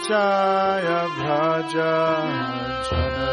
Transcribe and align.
जय 0.09 0.88
भज 1.19 1.75
जन 1.75 3.28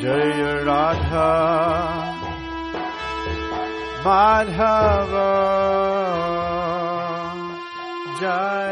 Jaya 0.00 0.52
Radha, 0.64 1.32
Madhava, 4.04 5.30
Jaya 8.20 8.65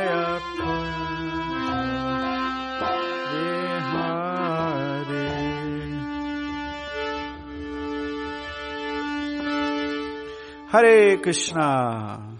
Hare 10.75 11.19
Krishna. 11.19 12.37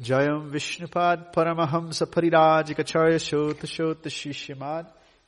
Jayam 0.00 0.50
Vishnupad 0.50 1.30
Paramahamsa 1.34 2.06
Parirajika 2.06 2.76
Kacharya 2.76 3.16
Shota 3.16 3.66
Shota 3.66 4.06
Shishimad. 4.06 4.86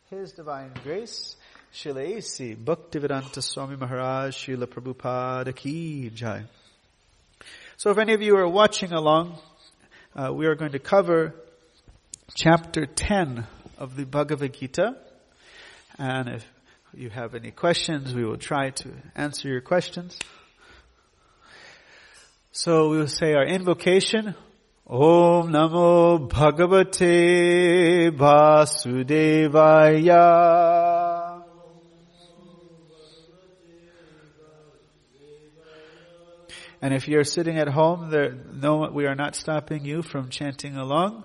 His 0.09 0.33
Divine 0.33 0.73
Grace, 0.83 1.37
Srila 1.75 2.17
A.C. 2.17 2.57
Bhaktivedanta 2.57 3.43
Swami 3.43 3.77
Maharaj, 3.77 4.35
Srila 4.35 4.65
Prabhupada 4.65 5.55
Ki 5.55 6.09
Jai. 6.09 6.45
So 7.77 7.91
if 7.91 7.99
any 7.99 8.15
of 8.15 8.23
you 8.23 8.35
are 8.39 8.49
watching 8.49 8.95
along, 8.95 9.39
uh, 10.17 10.33
we 10.33 10.47
are 10.47 10.55
going 10.55 10.73
to 10.73 10.79
cover 10.79 11.35
chapter 12.35 12.87
10 12.87 13.47
of 13.77 13.95
the 13.95 14.07
Bhagavad 14.07 14.55
Gita. 14.55 14.97
And 15.99 16.31
if 16.31 16.54
you 16.97 17.11
have 17.11 17.35
any 17.35 17.51
questions, 17.51 18.15
we 18.15 18.25
will 18.25 18.37
try 18.37 18.71
to 18.71 18.91
answer 19.15 19.49
your 19.49 19.61
questions. 19.61 20.19
So 22.53 22.91
we 22.91 22.99
will 22.99 23.09
say 23.09 23.35
our 23.35 23.45
invocation. 23.45 24.35
Om 24.87 25.51
Namo 25.51 26.29
Bhagavate 26.29 28.11
Vasudevaya. 28.17 29.45
And 36.83 36.93
if 36.93 37.09
you're 37.09 37.25
sitting 37.25 37.59
at 37.59 37.67
home, 37.69 38.11
there, 38.11 38.35
no, 38.53 38.91
we 38.93 39.07
are 39.07 39.15
not 39.15 39.35
stopping 39.35 39.87
you 39.87 40.03
from 40.03 40.29
chanting 40.29 40.77
along. 40.77 41.25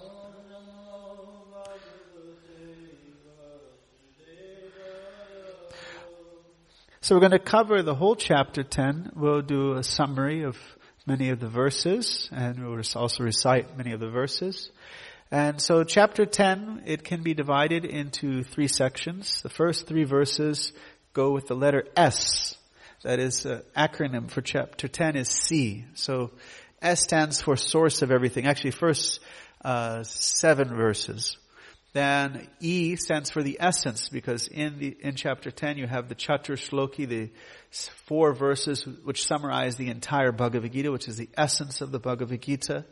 So 7.03 7.15
we're 7.15 7.21
going 7.21 7.31
to 7.31 7.39
cover 7.39 7.81
the 7.81 7.95
whole 7.95 8.15
chapter 8.15 8.61
10. 8.61 9.13
We'll 9.15 9.41
do 9.41 9.73
a 9.73 9.81
summary 9.81 10.43
of 10.43 10.55
many 11.07 11.29
of 11.29 11.39
the 11.39 11.47
verses 11.47 12.29
and 12.31 12.63
we'll 12.63 12.79
also 12.93 13.23
recite 13.23 13.75
many 13.75 13.93
of 13.93 13.99
the 13.99 14.11
verses. 14.11 14.69
And 15.31 15.59
so 15.59 15.83
chapter 15.83 16.27
10, 16.27 16.83
it 16.85 17.03
can 17.03 17.23
be 17.23 17.33
divided 17.33 17.85
into 17.85 18.43
three 18.43 18.67
sections. 18.67 19.41
The 19.41 19.49
first 19.49 19.87
three 19.87 20.03
verses 20.03 20.73
go 21.13 21.31
with 21.31 21.47
the 21.47 21.55
letter 21.55 21.85
S. 21.97 22.55
That 23.01 23.17
is 23.17 23.47
an 23.47 23.63
acronym 23.75 24.29
for 24.29 24.41
chapter 24.41 24.87
10 24.87 25.15
is 25.15 25.27
C. 25.27 25.85
So 25.95 26.29
S 26.83 27.01
stands 27.01 27.41
for 27.41 27.57
source 27.57 28.03
of 28.03 28.11
everything. 28.11 28.45
Actually, 28.45 28.71
first 28.71 29.21
uh, 29.65 30.03
seven 30.03 30.67
verses. 30.75 31.35
Then 31.93 32.47
E 32.61 32.95
stands 32.95 33.29
for 33.31 33.43
the 33.43 33.57
essence 33.59 34.07
because 34.07 34.47
in 34.47 34.79
the, 34.79 34.97
in 35.01 35.15
chapter 35.15 35.51
10 35.51 35.77
you 35.77 35.87
have 35.87 36.07
the 36.07 36.15
Chatur 36.15 36.55
Shloki, 36.55 37.07
the 37.07 37.29
four 38.05 38.33
verses 38.33 38.85
which 39.03 39.25
summarize 39.25 39.75
the 39.75 39.89
entire 39.89 40.31
Bhagavad 40.31 40.71
Gita, 40.71 40.91
which 40.91 41.09
is 41.09 41.17
the 41.17 41.29
essence 41.35 41.81
of 41.81 41.91
the 41.91 41.99
Bhagavad 41.99 42.41
Gita. 42.41 42.85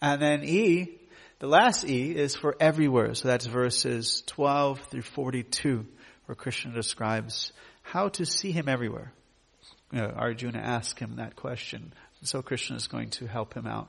And 0.00 0.22
then 0.22 0.44
E, 0.44 0.98
the 1.40 1.46
last 1.46 1.84
E 1.84 2.12
is 2.16 2.36
for 2.36 2.56
everywhere. 2.58 3.14
So 3.14 3.28
that's 3.28 3.44
verses 3.44 4.22
12 4.26 4.80
through 4.90 5.02
42 5.02 5.86
where 6.24 6.36
Krishna 6.36 6.72
describes 6.72 7.52
how 7.82 8.08
to 8.10 8.24
see 8.24 8.52
him 8.52 8.68
everywhere. 8.68 9.12
You 9.92 10.00
know, 10.00 10.12
Arjuna 10.14 10.58
asked 10.58 10.98
him 10.98 11.16
that 11.16 11.36
question. 11.36 11.92
So 12.22 12.42
Krishna 12.42 12.76
is 12.76 12.86
going 12.86 13.10
to 13.10 13.26
help 13.26 13.54
him 13.54 13.66
out. 13.66 13.88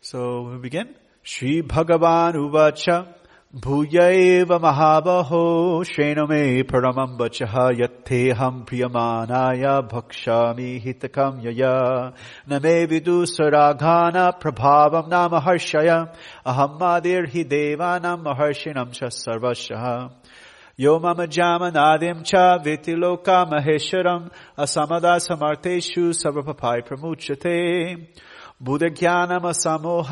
So 0.00 0.50
we 0.50 0.58
begin. 0.58 0.94
Shri 1.22 1.62
Bhagavan 1.62 2.34
Uvacha 2.34 3.14
भूयैव 3.62 4.54
महाबहो 4.62 5.84
Shrenu 5.84 6.26
मे 6.26 6.62
परमम् 6.62 7.22
वचः 7.22 7.54
यत्थेऽहम् 7.80 8.62
प्रियमाणाय 8.62 9.62
भक्षामि 9.92 10.80
हितकम् 10.84 11.46
यया। 11.46 12.12
न 12.50 12.60
मे 12.64 12.86
विदुसराघान 12.86 14.30
प्रभावम् 14.42 15.10
नाम 15.10 15.34
हर्षय 15.34 15.88
अहम् 16.46 16.82
आदिर्हि 16.82 17.44
देवानाम् 17.44 18.24
महर्षिणम् 18.26 18.92
च 18.92 19.04
सर्वशः। 19.04 20.08
यो 20.80 20.98
मम 20.98 21.24
जामनादिम् 21.24 22.22
च 22.22 22.34
वेतिलोकामहेश्वरम् 22.66 24.28
असमदा 24.58 25.18
समर्थेषु 25.18 26.12
सर्वपपाय 26.12 26.80
प्रमुच्यते। 26.80 27.94
बुधज्ञानमसमोह 28.62 30.10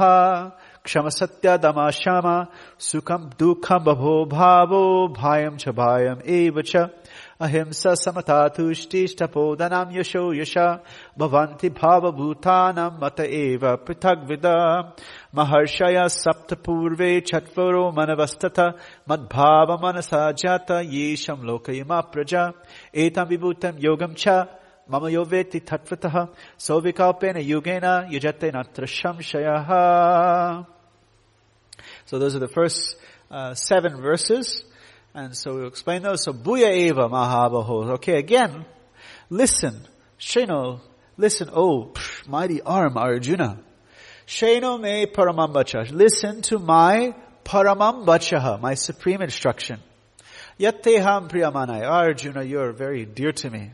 क्षम 0.85 1.09
सत्य 1.09 1.59
दमा 1.59 1.91
क्षमा 1.91 2.47
सुखम 2.79 3.31
दुखम 3.39 3.79
बभो 3.79 4.25
भावो 4.25 5.09
भायम 5.09 5.57
च 5.57 5.69
भायम 5.69 6.17
एव 6.27 6.63
च। 6.63 6.77
अहिंसा 7.41 7.95
समता 7.95 8.49
तुष्टिष्टपोदनम 8.49 9.91
यशो 9.93 10.35
यशा, 10.35 10.83
भवन्ति 11.19 11.69
भावभूतानां 11.69 12.91
मत 13.05 13.21
एव 13.21 13.61
पृथग्विद 13.65 14.47
महर्षय 15.35 16.09
सप्त 16.09 16.55
पूर्वे 16.55 17.21
चत्वरो 17.21 17.91
मनवस्तथ, 17.91 18.61
मद्भाव 19.11 19.75
मनसा 19.85 20.31
जात, 20.33 20.71
येषं 20.71 21.45
लोकयिमा 21.45 22.01
प्रजा। 22.01 22.53
एतं 22.95 23.25
विभूतं 23.25 23.73
योगं 23.79 24.15
च, 24.15 24.29
मम 24.91 25.09
यो 25.09 25.23
वेत्ति 25.23 25.61
तत्त्वतः, 25.61 26.27
सौविकल्पेन 26.59 27.37
युगेन 27.37 28.09
युजते 28.11 28.53
नत्र 28.57 28.87
संशयः। 28.87 29.69
So 32.07 32.19
those 32.19 32.35
are 32.35 32.39
the 32.39 32.49
first 32.49 32.97
uh, 33.31 33.55
seven 33.55 34.01
verses. 34.01 34.65
And 35.15 35.37
so 35.37 35.55
we'll 35.55 35.69
explain 35.69 36.03
those. 36.03 36.23
So 36.23 36.33
Bhuya 36.33 36.75
Eva 36.75 37.09
Mahabaho. 37.09 37.93
Okay, 37.95 38.19
again, 38.19 38.65
listen. 39.31 39.87
Sheno, 40.19 40.81
listen. 41.17 41.51
Oh, 41.53 41.91
psh, 41.93 42.29
mighty 42.29 42.63
arm 42.63 42.97
Arjuna. 42.97 43.59
Sheno 44.27 44.81
me 44.81 45.07
paramambacha. 45.07 45.91
Listen 45.93 46.43
to 46.43 46.59
my 46.59 47.15
paramambacha, 47.45 48.61
my 48.61 48.75
supreme 48.75 49.21
instruction. 49.21 49.81
Yatteham 50.59 51.29
priyamanai. 51.29 51.87
Arjuna, 51.87 52.43
you're 52.43 52.73
very 52.73 53.05
dear 53.05 53.33
to 53.33 53.51
me. 53.51 53.71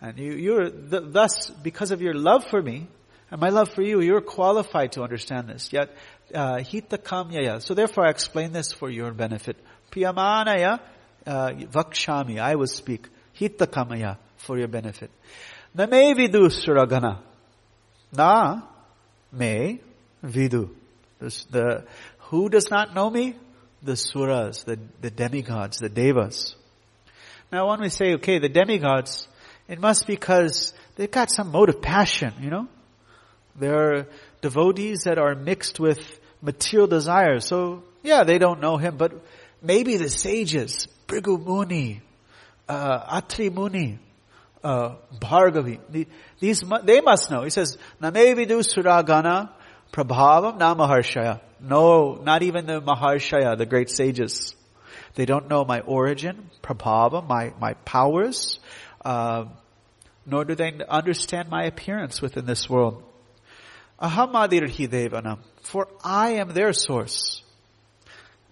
And 0.00 0.18
you, 0.18 0.32
you're, 0.32 0.70
th- 0.70 1.02
thus, 1.06 1.50
because 1.50 1.90
of 1.90 2.02
your 2.02 2.14
love 2.14 2.44
for 2.44 2.60
me, 2.62 2.86
and 3.30 3.40
my 3.40 3.48
love 3.48 3.70
for 3.70 3.82
you, 3.82 4.00
you're 4.00 4.20
qualified 4.20 4.92
to 4.92 5.02
understand 5.02 5.48
this. 5.48 5.72
Yet, 5.72 5.90
uh, 6.32 6.56
hita 6.58 6.98
kamyaya. 6.98 7.60
So 7.60 7.74
therefore 7.74 8.06
I 8.06 8.10
explain 8.10 8.52
this 8.52 8.72
for 8.72 8.90
your 8.90 9.12
benefit. 9.12 9.56
Priyamanaya 9.90 10.80
uh, 11.26 11.50
vakshami. 11.50 12.40
I 12.40 12.54
will 12.54 12.66
speak. 12.66 13.08
Hita 13.38 13.66
kamaya 13.66 14.18
for 14.36 14.58
your 14.58 14.68
benefit. 14.68 15.10
Na 15.74 15.86
me 15.86 16.14
vidu 16.14 16.48
suragana. 16.48 17.18
Na 18.12 18.62
me 19.32 19.80
vidu. 20.24 20.70
The, 21.18 21.84
who 22.18 22.48
does 22.48 22.70
not 22.70 22.94
know 22.94 23.10
me? 23.10 23.34
The 23.82 23.92
suras, 23.92 24.64
the, 24.64 24.78
the 25.00 25.10
demigods, 25.10 25.78
the 25.78 25.88
devas. 25.88 26.54
Now 27.52 27.68
when 27.68 27.80
we 27.80 27.88
say, 27.88 28.14
okay, 28.14 28.38
the 28.38 28.48
demigods, 28.48 29.28
it 29.68 29.78
must 29.78 30.06
be 30.06 30.14
because 30.14 30.74
they've 30.96 31.10
got 31.10 31.30
some 31.30 31.50
mode 31.50 31.68
of 31.68 31.82
passion, 31.82 32.34
you 32.40 32.50
know? 32.50 32.68
There 33.56 33.94
are 33.94 34.06
devotees 34.44 35.04
that 35.04 35.18
are 35.18 35.34
mixed 35.34 35.80
with 35.80 35.98
material 36.42 36.86
desires. 36.86 37.46
So, 37.46 37.82
yeah, 38.02 38.24
they 38.24 38.36
don't 38.36 38.60
know 38.60 38.76
him, 38.76 38.98
but 38.98 39.12
maybe 39.62 39.96
the 39.96 40.10
sages, 40.10 40.86
Bhrigu 41.08 41.42
Muni, 41.42 42.02
uh, 42.68 43.18
Atri 43.18 43.48
Muni, 43.48 43.98
uh, 44.62 44.96
Bhargavi, 45.18 45.78
these, 46.40 46.62
they 46.82 47.00
must 47.00 47.30
know. 47.30 47.42
He 47.42 47.48
says, 47.48 47.78
Namevidu 48.02 48.60
Suragana 48.60 49.48
Prabhavam 49.94 50.58
Namaharshaya. 50.58 51.40
No, 51.60 52.16
not 52.22 52.42
even 52.42 52.66
the 52.66 52.82
Maharshaya, 52.82 53.56
the 53.56 53.64
great 53.64 53.88
sages. 53.88 54.54
They 55.14 55.24
don't 55.24 55.48
know 55.48 55.64
my 55.64 55.80
origin, 55.80 56.50
Prabhava, 56.62 57.26
my, 57.26 57.54
my 57.58 57.72
powers, 57.86 58.58
uh, 59.02 59.46
nor 60.26 60.44
do 60.44 60.54
they 60.54 60.72
understand 60.86 61.48
my 61.48 61.64
appearance 61.64 62.20
within 62.20 62.44
this 62.44 62.68
world. 62.68 63.02
Ahamadir 64.04 64.68
Hidevanam. 64.68 65.38
For 65.62 65.88
I 66.04 66.32
am 66.32 66.50
their 66.50 66.72
source. 66.72 67.42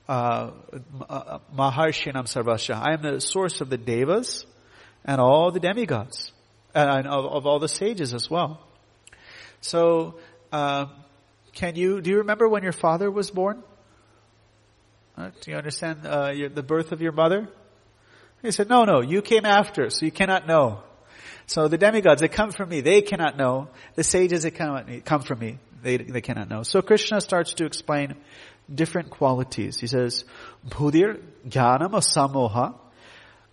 Uh, 0.09 0.51
uh, 1.09 1.39
Maharshinam 1.55 2.25
Sarvasha. 2.25 2.75
I 2.75 2.95
am 2.95 3.03
the 3.03 3.21
source 3.21 3.61
of 3.61 3.69
the 3.69 3.77
devas 3.77 4.47
and 5.05 5.21
all 5.21 5.51
the 5.51 5.61
demigods. 5.61 6.33
And 6.75 7.07
of, 7.07 7.27
of 7.27 7.47
all 7.47 7.59
the 7.59 7.69
sages 7.69 8.15
as 8.15 8.31
well. 8.31 8.59
So, 9.61 10.19
uh, 10.53 10.87
can 11.55 11.77
you, 11.77 12.01
do 12.01 12.11
you 12.11 12.19
remember 12.19 12.49
when 12.49 12.63
your 12.63 12.73
father 12.73 13.11
was 13.11 13.31
born? 13.31 13.63
Uh, 15.19 15.31
do 15.43 15.51
you 15.51 15.57
understand 15.59 16.07
uh, 16.07 16.31
your, 16.35 16.49
the 16.49 16.63
birth 16.63 16.93
of 16.93 17.03
your 17.03 17.13
mother? 17.13 17.47
He 18.41 18.51
said, 18.53 18.71
no, 18.71 18.85
no, 18.85 19.03
you 19.03 19.21
came 19.21 19.45
after, 19.45 19.91
so 19.91 20.07
you 20.07 20.11
cannot 20.11 20.47
know. 20.47 20.83
So 21.47 21.69
the 21.69 21.79
demigods, 21.79 22.21
they 22.21 22.29
come 22.29 22.51
from 22.51 22.69
me. 22.69 22.81
They 22.81 23.03
cannot 23.03 23.37
know. 23.37 23.69
The 23.95 24.05
sages, 24.05 24.43
they 24.43 24.51
come 24.51 25.23
from 25.23 25.39
me. 25.39 25.59
They, 25.83 25.97
they 25.97 26.21
cannot 26.21 26.49
know. 26.49 26.63
So 26.63 26.81
Krishna 26.81 27.21
starts 27.21 27.55
to 27.55 27.67
explain 27.67 28.15
different 28.73 29.11
qualities. 29.11 29.79
He 29.79 29.87
says, 29.87 30.25
Bhudir 30.69 31.21
Jnanam 31.49 31.91
Asamoha 31.91 32.75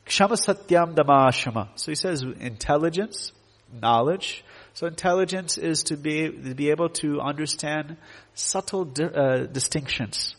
Kshama 0.06 0.38
Satyam 0.38 0.96
Damashama. 0.96 1.70
So 1.76 1.92
he 1.92 1.96
says 1.96 2.24
intelligence, 2.24 3.32
knowledge. 3.72 4.44
So 4.74 4.88
intelligence 4.88 5.58
is 5.58 5.84
to 5.84 5.98
be, 5.98 6.30
to 6.30 6.56
be 6.56 6.70
able 6.70 6.90
to 6.90 7.20
understand 7.20 7.98
subtle 8.34 8.86
di- 8.86 9.04
uh, 9.04 9.46
distinctions. 9.46 10.36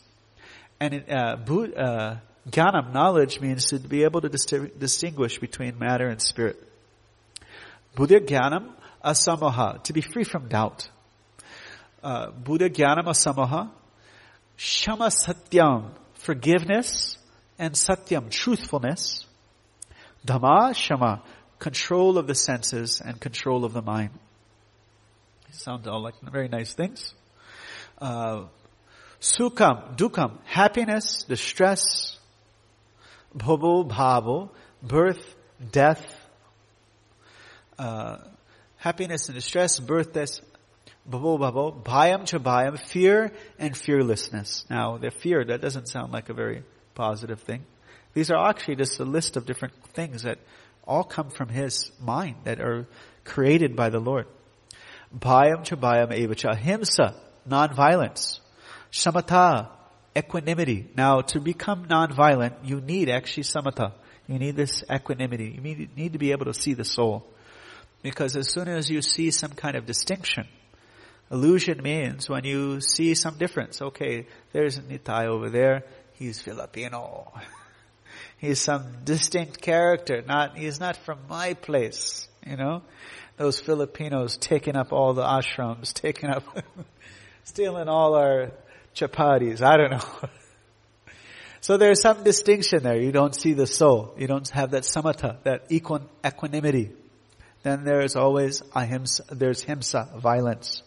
And 0.79 0.93
it, 0.95 1.11
uh, 1.11 1.35
bu- 1.37 1.73
uh, 1.73 2.17
knowledge, 2.93 3.39
means 3.39 3.67
to 3.67 3.79
be 3.79 4.03
able 4.03 4.21
to 4.21 4.29
dis- 4.29 4.45
distinguish 4.77 5.39
between 5.39 5.77
matter 5.77 6.07
and 6.07 6.21
spirit. 6.21 6.70
Buddha 7.95 8.19
Jnanam 8.19 8.71
Asamoha, 9.03 9.83
to 9.83 9.93
be 9.93 10.01
free 10.01 10.23
from 10.23 10.47
doubt. 10.47 10.89
Uh, 12.03 12.31
Buddha 12.31 12.69
Jnanam 12.69 13.05
Asamoha, 13.05 13.69
Shama 14.55 15.07
Satyam, 15.07 15.91
forgiveness, 16.13 17.17
and 17.57 17.73
Satyam, 17.73 18.29
truthfulness. 18.29 19.25
Dhamma 20.25 20.75
Shama, 20.75 21.23
control 21.59 22.17
of 22.17 22.27
the 22.27 22.35
senses 22.35 23.01
and 23.03 23.19
control 23.19 23.65
of 23.65 23.73
the 23.73 23.81
mind. 23.81 24.11
Sound 25.51 25.87
all 25.87 26.01
like 26.01 26.15
very 26.21 26.47
nice 26.47 26.73
things. 26.73 27.13
Uh, 27.99 28.45
Sukham, 29.19 29.97
Dukham, 29.97 30.37
happiness, 30.45 31.23
distress. 31.27 32.17
Bhavo, 33.37 33.87
Bhavo, 33.87 34.49
birth, 34.81 35.35
death. 35.71 36.20
Uh, 37.81 38.19
happiness 38.77 39.27
and 39.27 39.35
distress, 39.35 39.79
birth, 39.79 40.13
death, 40.13 40.39
Bhavo, 41.09 41.39
Bhavo, 41.39 41.83
Bhayam 41.83 42.27
cha 42.27 42.37
Bhayam, 42.37 42.77
fear 42.77 43.31
and 43.57 43.75
fearlessness. 43.75 44.65
Now, 44.69 44.99
the 44.99 45.09
fear, 45.09 45.43
that 45.43 45.61
doesn't 45.61 45.87
sound 45.87 46.13
like 46.13 46.29
a 46.29 46.35
very 46.35 46.61
positive 46.93 47.41
thing. 47.41 47.65
These 48.13 48.29
are 48.29 48.47
actually 48.47 48.75
just 48.75 48.99
a 48.99 49.03
list 49.03 49.35
of 49.35 49.47
different 49.47 49.73
things 49.95 50.21
that 50.21 50.37
all 50.85 51.03
come 51.03 51.31
from 51.31 51.49
His 51.49 51.91
mind, 51.99 52.35
that 52.43 52.61
are 52.61 52.85
created 53.23 53.75
by 53.75 53.89
the 53.89 53.99
Lord. 53.99 54.27
Bhayam 55.17 55.63
cha 55.63 55.75
Bhayam 55.75 56.11
evacha, 56.11 56.55
himsa, 56.55 57.15
non-violence. 57.47 58.41
Samatha, 58.91 59.69
equanimity. 60.15 60.87
Now, 60.95 61.21
to 61.21 61.39
become 61.39 61.87
non-violent, 61.89 62.63
you 62.63 62.79
need 62.79 63.09
actually 63.09 63.43
samatha. 63.43 63.93
You 64.27 64.37
need 64.37 64.55
this 64.55 64.83
equanimity. 64.83 65.49
You 65.55 65.61
need, 65.61 65.97
need 65.97 66.13
to 66.13 66.19
be 66.19 66.31
able 66.31 66.45
to 66.45 66.53
see 66.53 66.75
the 66.75 66.85
soul. 66.85 67.25
Because 68.01 68.35
as 68.35 68.49
soon 68.49 68.67
as 68.67 68.89
you 68.89 69.01
see 69.01 69.31
some 69.31 69.51
kind 69.51 69.75
of 69.75 69.85
distinction, 69.85 70.47
illusion 71.31 71.81
means 71.81 72.29
when 72.29 72.43
you 72.43 72.81
see 72.81 73.13
some 73.13 73.37
difference. 73.37 73.81
Okay, 73.81 74.27
there's 74.51 74.79
Nitai 74.79 75.27
over 75.27 75.49
there. 75.49 75.83
He's 76.13 76.41
Filipino. 76.41 77.31
he's 78.37 78.59
some 78.59 79.03
distinct 79.03 79.61
character. 79.61 80.23
Not, 80.25 80.57
he's 80.57 80.79
not 80.79 80.97
from 80.97 81.19
my 81.29 81.53
place. 81.53 82.27
You 82.45 82.57
know? 82.57 82.83
Those 83.37 83.59
Filipinos 83.59 84.37
taking 84.37 84.75
up 84.75 84.91
all 84.91 85.13
the 85.13 85.23
ashrams, 85.23 85.93
taking 85.95 86.29
up, 86.29 86.43
stealing 87.43 87.87
all 87.87 88.15
our 88.15 88.51
chapatis. 88.95 89.61
I 89.61 89.77
don't 89.77 89.91
know. 89.91 90.29
so 91.61 91.77
there's 91.77 92.01
some 92.01 92.23
distinction 92.23 92.83
there. 92.83 92.99
You 92.99 93.11
don't 93.11 93.35
see 93.35 93.53
the 93.53 93.67
soul. 93.67 94.13
You 94.17 94.27
don't 94.27 94.47
have 94.49 94.71
that 94.71 94.83
samatha, 94.83 95.41
that 95.43 95.71
equanimity. 95.71 96.91
Then 97.63 97.83
there's 97.83 98.15
always 98.15 98.63
ahimsa, 98.75 99.23
there's 99.31 99.63
himsa, 99.63 100.19
violence. 100.19 100.81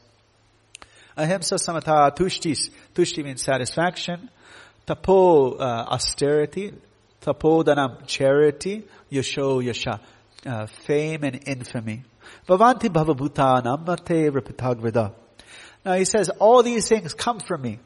Ahimsa 1.16 1.54
samatha 1.54 2.16
tushtis. 2.16 2.71
Tushti 2.95 3.25
means 3.25 3.43
satisfaction. 3.43 4.28
Tapo, 4.87 5.52
uh, 5.52 5.87
austerity. 5.93 6.75
Tapodanam, 7.23 8.07
charity. 8.07 8.83
Yasho, 9.11 9.64
yasha, 9.64 10.00
uh, 10.45 10.66
fame 10.66 11.23
and 11.23 11.40
infamy. 11.47 12.02
Vavanti 12.49 12.88
bhavabhutanam 12.88 13.87
mate 13.87 14.33
repitagvida. 14.33 15.12
Now 15.85 15.95
he 15.95 16.04
says, 16.04 16.28
all 16.31 16.62
these 16.62 16.88
things 16.88 17.14
come 17.14 17.38
from 17.38 17.62
me. 17.62 17.78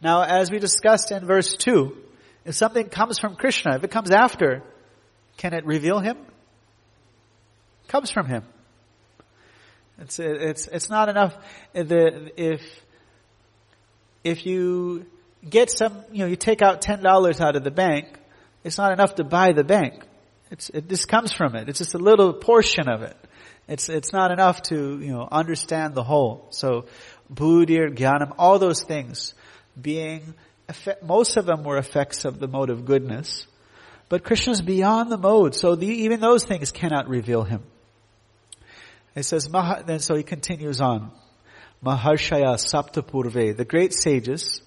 Now 0.00 0.22
as 0.22 0.50
we 0.50 0.58
discussed 0.58 1.12
in 1.12 1.26
verse 1.26 1.54
2, 1.56 1.96
if 2.44 2.54
something 2.54 2.88
comes 2.88 3.18
from 3.18 3.36
Krishna, 3.36 3.76
if 3.76 3.84
it 3.84 3.90
comes 3.90 4.10
after, 4.10 4.62
can 5.36 5.52
it 5.52 5.66
reveal 5.66 6.00
him? 6.00 6.16
Comes 7.92 8.10
from 8.10 8.24
him. 8.24 8.42
It's, 9.98 10.18
it's, 10.18 10.66
it's 10.66 10.88
not 10.88 11.10
enough 11.10 11.36
if, 11.74 12.62
if 14.24 14.46
you 14.46 15.04
get 15.46 15.68
some, 15.70 16.02
you 16.10 16.20
know, 16.20 16.26
you 16.26 16.36
take 16.36 16.62
out 16.62 16.80
$10 16.80 17.40
out 17.42 17.54
of 17.54 17.64
the 17.64 17.70
bank, 17.70 18.06
it's 18.64 18.78
not 18.78 18.92
enough 18.92 19.16
to 19.16 19.24
buy 19.24 19.52
the 19.52 19.62
bank. 19.62 20.04
It's, 20.50 20.70
it 20.70 20.88
just 20.88 21.06
comes 21.06 21.34
from 21.34 21.54
it. 21.54 21.68
It's 21.68 21.80
just 21.80 21.92
a 21.92 21.98
little 21.98 22.32
portion 22.32 22.88
of 22.88 23.02
it. 23.02 23.16
It's, 23.68 23.90
it's 23.90 24.10
not 24.10 24.30
enough 24.30 24.62
to, 24.62 24.98
you 24.98 25.12
know, 25.12 25.28
understand 25.30 25.94
the 25.94 26.02
whole. 26.02 26.46
So, 26.48 26.86
buddhir, 27.28 27.90
gyanam, 27.90 28.32
all 28.38 28.58
those 28.58 28.82
things 28.82 29.34
being, 29.78 30.32
most 31.02 31.36
of 31.36 31.44
them 31.44 31.62
were 31.62 31.76
effects 31.76 32.24
of 32.24 32.38
the 32.38 32.48
mode 32.48 32.70
of 32.70 32.86
goodness. 32.86 33.46
But 34.08 34.24
Krishna 34.24 34.52
is 34.52 34.62
beyond 34.62 35.12
the 35.12 35.18
mode, 35.18 35.54
so 35.54 35.74
the, 35.74 35.86
even 35.86 36.20
those 36.20 36.44
things 36.44 36.70
cannot 36.70 37.06
reveal 37.10 37.42
him. 37.42 37.62
It 39.14 39.24
says, 39.24 39.48
then 39.86 39.98
so 40.00 40.14
he 40.14 40.22
continues 40.22 40.80
on. 40.80 41.10
Maharshaya 41.84 42.54
Saptapurve, 42.56 43.56
the 43.56 43.64
great 43.64 43.92
sages, 43.92 44.62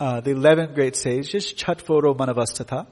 uh, 0.00 0.20
the 0.20 0.32
eleven 0.32 0.74
great 0.74 0.96
sages, 0.96 1.54
Chatvoro 1.54 2.16
Manavastata. 2.16 2.86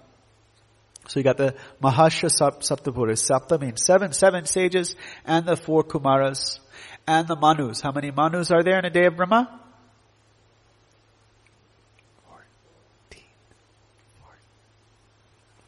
So 1.08 1.20
you 1.20 1.24
got 1.24 1.36
the 1.36 1.54
Mahasha 1.82 2.30
Saptapura. 2.30 3.12
Sapta 3.12 3.60
means 3.60 3.84
seven, 3.84 4.12
seven 4.12 4.46
sages, 4.46 4.96
and 5.24 5.46
the 5.46 5.56
four 5.56 5.84
Kumaras, 5.84 6.58
and 7.06 7.28
the 7.28 7.36
Manus. 7.36 7.80
How 7.80 7.92
many 7.92 8.10
Manus 8.10 8.50
are 8.50 8.62
there 8.62 8.78
in 8.78 8.84
a 8.84 8.90
day 8.90 9.06
of 9.06 9.16
Brahma? 9.16 9.60
Fourteen. 12.26 13.22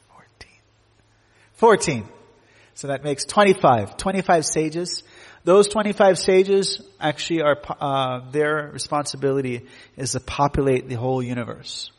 Fourteen. 0.09 2.05
Fourteen. 2.05 2.18
So 2.79 2.87
that 2.87 3.03
makes 3.03 3.25
25. 3.25 3.97
25 3.97 4.47
sages. 4.47 5.03
Those 5.43 5.67
25 5.67 6.17
sages 6.17 6.81
actually 7.01 7.43
are, 7.43 7.57
uh, 7.81 8.31
their 8.31 8.71
responsibility 8.73 9.67
is 9.97 10.13
to 10.13 10.21
populate 10.21 10.89
the 10.89 10.95
whole 10.95 11.21
universe. 11.21 11.91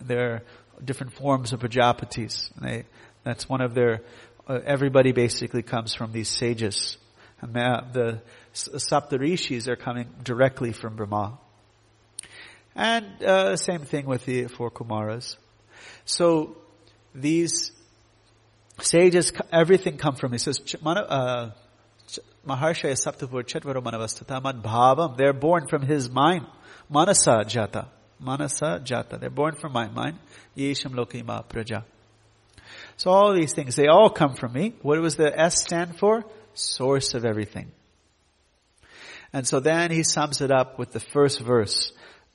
They're 0.00 0.40
different 0.82 1.12
forms 1.12 1.52
of 1.52 1.60
Prajapatis. 1.60 2.48
They, 2.58 2.84
that's 3.24 3.46
one 3.46 3.60
of 3.60 3.74
their, 3.74 4.00
uh, 4.48 4.60
everybody 4.64 5.12
basically 5.12 5.62
comes 5.62 5.92
from 5.92 6.12
these 6.12 6.30
sages. 6.30 6.96
And 7.42 7.52
the 7.52 8.22
Saptarishis 8.54 9.68
are 9.68 9.76
coming 9.76 10.08
directly 10.22 10.72
from 10.72 10.96
Brahma. 10.96 11.38
And 12.74 13.22
uh, 13.22 13.56
same 13.56 13.80
thing 13.80 14.06
with 14.06 14.24
the 14.24 14.46
four 14.46 14.70
Kumaras. 14.70 15.36
So 16.06 16.56
these 17.14 17.70
sages, 18.84 19.32
everything 19.50 19.96
come 19.96 20.16
from. 20.16 20.32
He 20.32 20.38
says, 20.38 20.60
uh, 20.84 21.50
Maharshaya 22.46 22.96
Saptapur 22.96 23.44
Manavastata 23.44 24.62
Bhavam. 24.62 25.16
They're 25.16 25.32
born 25.32 25.66
from 25.68 25.82
his 25.82 26.10
mind. 26.10 26.46
Manasa 26.90 27.44
Jata. 27.46 27.86
Manasa 28.20 28.82
Jata. 28.84 29.18
They're 29.20 29.30
born 29.30 29.54
from 29.54 29.72
my 29.72 29.88
mind. 29.88 30.18
Yesham 30.56 30.92
Lokima 30.94 31.44
Praja. 31.44 31.84
So 32.96 33.10
all 33.10 33.32
these 33.32 33.52
things, 33.52 33.76
they 33.76 33.86
all 33.86 34.10
come 34.10 34.34
from 34.34 34.52
me. 34.52 34.74
What 34.82 35.00
does 35.00 35.16
the 35.16 35.38
S 35.38 35.62
stand 35.62 35.98
for? 35.98 36.24
Source 36.54 37.14
of 37.14 37.24
everything. 37.24 37.70
And 39.32 39.46
so 39.46 39.60
then 39.60 39.90
he 39.90 40.02
sums 40.02 40.40
it 40.40 40.50
up 40.50 40.78
with 40.78 40.92
the 40.92 41.00
first 41.00 41.40
verse 41.40 41.92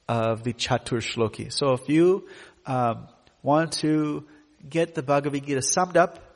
of 0.08 0.44
the 0.44 0.54
Chatur 0.54 1.00
Shloki. 1.00 1.52
So 1.52 1.74
if 1.74 1.88
you 1.88 2.28
um, 2.66 3.08
want 3.44 3.74
to 3.74 4.26
get 4.68 4.96
the 4.96 5.04
Bhagavad 5.04 5.46
Gita 5.46 5.62
summed 5.62 5.96
up, 5.96 6.27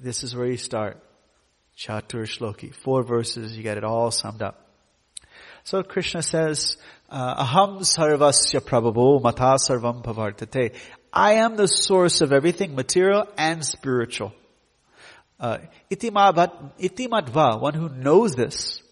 this 0.00 0.24
is 0.24 0.34
where 0.34 0.46
you 0.46 0.56
start. 0.56 0.98
Chatur 1.76 2.26
Shloki. 2.26 2.74
Four 2.74 3.02
verses, 3.02 3.56
you 3.56 3.62
get 3.62 3.76
it 3.76 3.84
all 3.84 4.10
summed 4.10 4.42
up. 4.42 4.66
So 5.64 5.82
Krishna 5.82 6.22
says, 6.22 6.76
uh, 7.10 7.44
Aham 7.44 7.80
sarvasya 7.80 8.60
prabhavo 8.60 9.22
mata 9.22 9.56
sarvam 9.56 10.02
pavartate. 10.02 10.74
I 11.12 11.34
am 11.34 11.56
the 11.56 11.66
source 11.66 12.20
of 12.20 12.32
everything 12.32 12.74
material 12.74 13.26
and 13.36 13.64
spiritual. 13.64 14.32
Uh, 15.38 15.58
itimadva, 15.90 17.60
one 17.60 17.74
who 17.74 17.88
knows 17.88 18.34
this. 18.34 18.82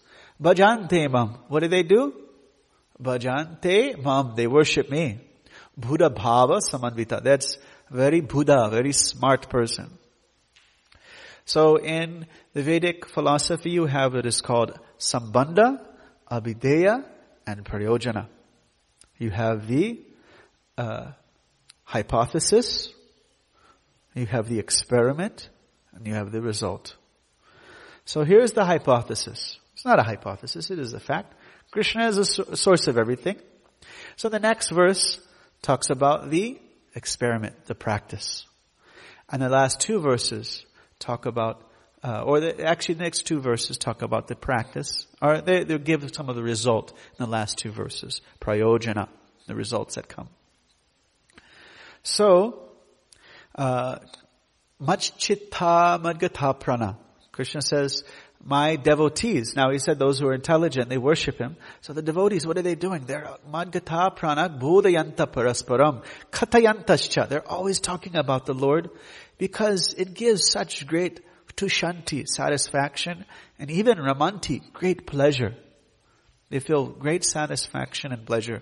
Bhajante 0.41 1.11
mam. 1.11 1.39
What 1.47 1.61
do 1.61 1.69
they 1.69 1.83
do? 1.83 2.13
Bhajante 3.01 4.01
mam. 4.01 4.35
They 4.35 4.47
worship 4.47 4.89
me. 4.89 5.19
Buddha 5.77 6.09
bhava 6.09 6.59
samanvita. 6.59 7.23
That's 7.23 7.57
very 7.89 8.21
Buddha, 8.21 8.69
very 8.71 8.93
smart 8.93 9.49
person. 9.49 9.98
So 11.49 11.77
in 11.77 12.27
the 12.53 12.61
Vedic 12.61 13.07
philosophy, 13.07 13.71
you 13.71 13.87
have 13.87 14.13
what 14.13 14.27
is 14.27 14.39
called 14.39 14.79
sambandha, 14.99 15.83
abhideya, 16.31 17.03
and 17.47 17.65
prayojana. 17.65 18.27
You 19.17 19.31
have 19.31 19.67
the 19.67 19.99
uh, 20.77 21.07
hypothesis, 21.85 22.93
you 24.13 24.27
have 24.27 24.47
the 24.47 24.59
experiment, 24.59 25.49
and 25.91 26.05
you 26.05 26.13
have 26.13 26.31
the 26.31 26.39
result. 26.39 26.95
So 28.05 28.23
here's 28.23 28.51
the 28.51 28.63
hypothesis. 28.63 29.57
It's 29.73 29.85
not 29.85 29.97
a 29.97 30.03
hypothesis, 30.03 30.69
it 30.69 30.77
is 30.77 30.93
a 30.93 30.99
fact. 30.99 31.33
Krishna 31.71 32.09
is 32.09 32.37
a 32.37 32.55
source 32.55 32.87
of 32.87 32.95
everything. 32.99 33.37
So 34.17 34.29
the 34.29 34.39
next 34.39 34.69
verse 34.69 35.19
talks 35.63 35.89
about 35.89 36.29
the 36.29 36.61
experiment, 36.93 37.65
the 37.65 37.73
practice. 37.73 38.45
And 39.31 39.41
the 39.41 39.49
last 39.49 39.79
two 39.79 39.99
verses 39.99 40.63
talk 40.99 41.25
about, 41.25 41.61
uh, 42.03 42.21
or 42.21 42.39
the, 42.39 42.63
actually 42.63 42.95
the 42.95 43.03
next 43.03 43.23
two 43.23 43.39
verses 43.39 43.77
talk 43.77 44.01
about 44.01 44.27
the 44.27 44.35
practice, 44.35 45.07
or 45.21 45.41
they, 45.41 45.63
they 45.63 45.77
give 45.77 46.09
some 46.13 46.29
of 46.29 46.35
the 46.35 46.43
result 46.43 46.91
in 46.91 47.25
the 47.25 47.29
last 47.29 47.57
two 47.57 47.71
verses. 47.71 48.21
Prayojana, 48.39 49.07
the 49.47 49.55
results 49.55 49.95
that 49.95 50.07
come. 50.07 50.29
So, 52.03 52.69
uh, 53.55 53.99
much 54.79 55.17
chitta 55.17 55.99
madgata 56.01 56.59
prana. 56.59 56.97
Krishna 57.31 57.61
says, 57.61 58.03
my 58.43 58.77
devotees. 58.77 59.55
Now 59.55 59.71
he 59.71 59.79
said 59.79 59.99
those 59.99 60.19
who 60.19 60.27
are 60.27 60.33
intelligent, 60.33 60.89
they 60.89 60.97
worship 60.97 61.37
him. 61.37 61.57
So 61.81 61.93
the 61.93 62.01
devotees, 62.01 62.47
what 62.47 62.57
are 62.57 62.61
they 62.61 62.75
doing? 62.75 63.05
They're 63.05 63.29
madgata 63.51 64.15
prana 64.15 64.49
bodhayanta 64.49 65.27
parasparam 65.27 66.03
katayantascha. 66.31 67.27
They're 67.27 67.47
always 67.47 67.79
talking 67.79 68.15
about 68.15 68.45
the 68.45 68.53
Lord 68.53 68.89
because 69.39 69.95
it 69.97 70.13
gives 70.13 70.47
such 70.47 70.85
great 70.85 71.21
tushanti, 71.55 72.27
satisfaction, 72.27 73.25
and 73.57 73.71
even 73.71 73.97
ramanti, 73.97 74.61
great 74.71 75.07
pleasure. 75.07 75.55
They 76.49 76.59
feel 76.59 76.87
great 76.87 77.23
satisfaction 77.23 78.11
and 78.11 78.25
pleasure. 78.25 78.61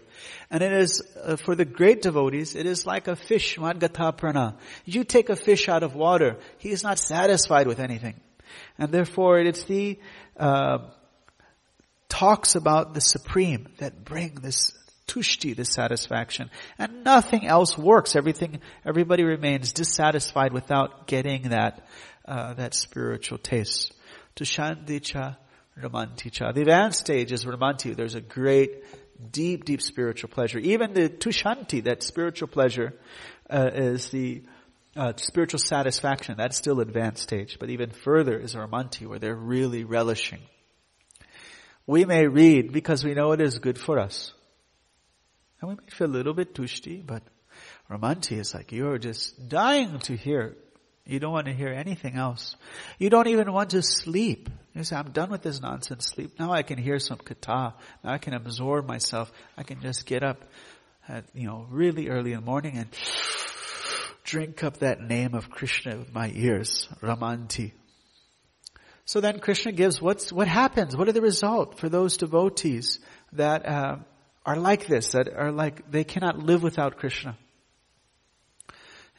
And 0.52 0.62
it 0.62 0.74
is, 0.74 1.02
uh, 1.24 1.36
for 1.38 1.56
the 1.56 1.66
great 1.66 2.02
devotees, 2.02 2.56
it 2.56 2.66
is 2.66 2.86
like 2.86 3.08
a 3.08 3.16
fish, 3.16 3.58
madgata 3.58 4.16
prana. 4.16 4.58
You 4.86 5.04
take 5.04 5.30
a 5.30 5.36
fish 5.36 5.68
out 5.68 5.84
of 5.84 5.96
water, 5.96 6.38
he 6.58 6.70
is 6.70 6.84
not 6.84 7.00
satisfied 7.00 7.68
with 7.68 7.80
anything. 7.80 8.20
And 8.78 8.92
therefore 8.92 9.40
it's 9.40 9.64
the, 9.64 10.00
uh, 10.38 10.90
talks 12.10 12.56
about 12.56 12.94
the 12.94 13.02
supreme 13.02 13.68
that 13.80 14.04
bring 14.04 14.36
this 14.36 14.74
tushti, 15.08 15.56
this 15.56 15.70
satisfaction. 15.70 16.50
And 16.78 17.04
nothing 17.04 17.48
else 17.48 17.78
works. 17.78 18.16
Everything, 18.16 18.60
everybody 18.86 19.24
remains 19.24 19.74
dissatisfied 19.74 20.54
without 20.54 21.08
getting 21.08 21.50
that, 21.50 21.88
uh, 22.26 22.54
that 22.56 22.74
spiritual 22.74 23.38
taste. 23.38 23.94
Tushandicha 24.36 25.38
ramanticha. 25.82 26.54
The 26.54 26.62
advanced 26.62 27.00
stage 27.00 27.32
is 27.32 27.46
ramanti. 27.46 27.96
There's 27.96 28.16
a 28.16 28.22
great, 28.22 28.84
deep, 29.32 29.66
deep 29.66 29.82
spiritual 29.82 30.30
pleasure. 30.30 30.60
Even 30.60 30.94
the 30.94 31.10
tushanti, 31.10 31.84
that 31.86 32.04
spiritual 32.04 32.48
pleasure, 32.48 32.94
uh, 33.50 33.70
is 33.74 34.10
the, 34.10 34.44
uh, 34.98 35.14
spiritual 35.16 35.60
satisfaction. 35.60 36.36
That's 36.38 36.58
still 36.58 36.80
advanced 36.80 37.24
stage. 37.24 37.58
But 37.60 37.70
even 37.70 37.92
further 37.92 38.38
is 38.38 38.56
Ramanti, 38.56 39.08
where 39.08 39.20
they're 39.20 39.36
really 39.36 39.84
relishing. 39.84 40.40
We 41.86 42.04
may 42.04 42.28
read 42.28 42.74
because 42.74 43.04
we 43.06 43.14
know 43.14 43.32
it 43.32 43.40
is 43.40 43.60
good 43.60 43.78
for 43.78 44.00
us. 44.00 44.34
And 45.62 45.70
we 45.70 45.76
may 45.76 45.90
feel 45.90 46.08
a 46.08 46.16
little 46.18 46.34
bit 46.34 46.54
tushti, 46.54 47.06
but 47.06 47.24
Ramanti 47.90 48.38
is 48.38 48.54
like 48.54 48.72
you're 48.72 48.98
just 48.98 49.50
dying 49.50 50.00
to 50.00 50.16
hear. 50.16 50.56
You 51.06 51.20
don't 51.20 51.32
want 51.32 51.46
to 51.48 51.54
hear 51.54 51.70
anything 51.70 52.16
else. 52.16 52.56
You 53.00 53.10
don't 53.10 53.28
even 53.28 53.52
want 53.54 53.70
to 53.70 53.82
sleep. 53.82 54.50
You 54.76 54.84
say, 54.84 54.98
I'm 54.98 55.12
done 55.12 55.30
with 55.30 55.42
this 55.42 55.62
nonsense 55.62 56.06
sleep. 56.06 56.38
Now 56.38 56.52
I 56.52 56.64
can 56.64 56.78
hear 56.78 57.00
some 57.00 57.18
kata. 57.18 57.74
Now 58.04 58.12
I 58.12 58.18
can 58.18 58.34
absorb 58.34 58.86
myself. 58.86 59.32
I 59.58 59.64
can 59.64 59.82
just 59.82 60.06
get 60.06 60.22
up 60.22 60.44
at, 61.08 61.24
you 61.34 61.48
know, 61.48 61.66
really 61.70 62.10
early 62.10 62.34
in 62.34 62.42
the 62.42 62.46
morning 62.46 62.78
and 62.78 62.90
drink 64.26 64.64
up 64.64 64.80
that 64.80 65.02
name 65.02 65.34
of 65.34 65.50
Krishna 65.50 65.98
with 65.98 66.14
my 66.14 66.30
ears, 66.36 66.90
Ramanti. 67.02 67.72
So 69.06 69.22
then 69.22 69.40
Krishna 69.40 69.72
gives 69.72 70.02
what's, 70.02 70.34
what 70.34 70.50
happens, 70.50 70.96
what 70.98 71.08
are 71.08 71.14
the 71.14 71.22
result 71.22 71.80
for 71.80 71.88
those 71.88 72.18
devotees 72.18 73.00
that 73.32 73.66
uh, 73.66 73.96
are 74.48 74.56
like 74.56 74.88
this, 74.88 75.12
that 75.12 75.28
are 75.36 75.52
like, 75.52 75.92
they 75.92 76.06
cannot 76.06 76.40
live 76.40 76.64
without 76.64 76.98
Krishna. 76.98 77.38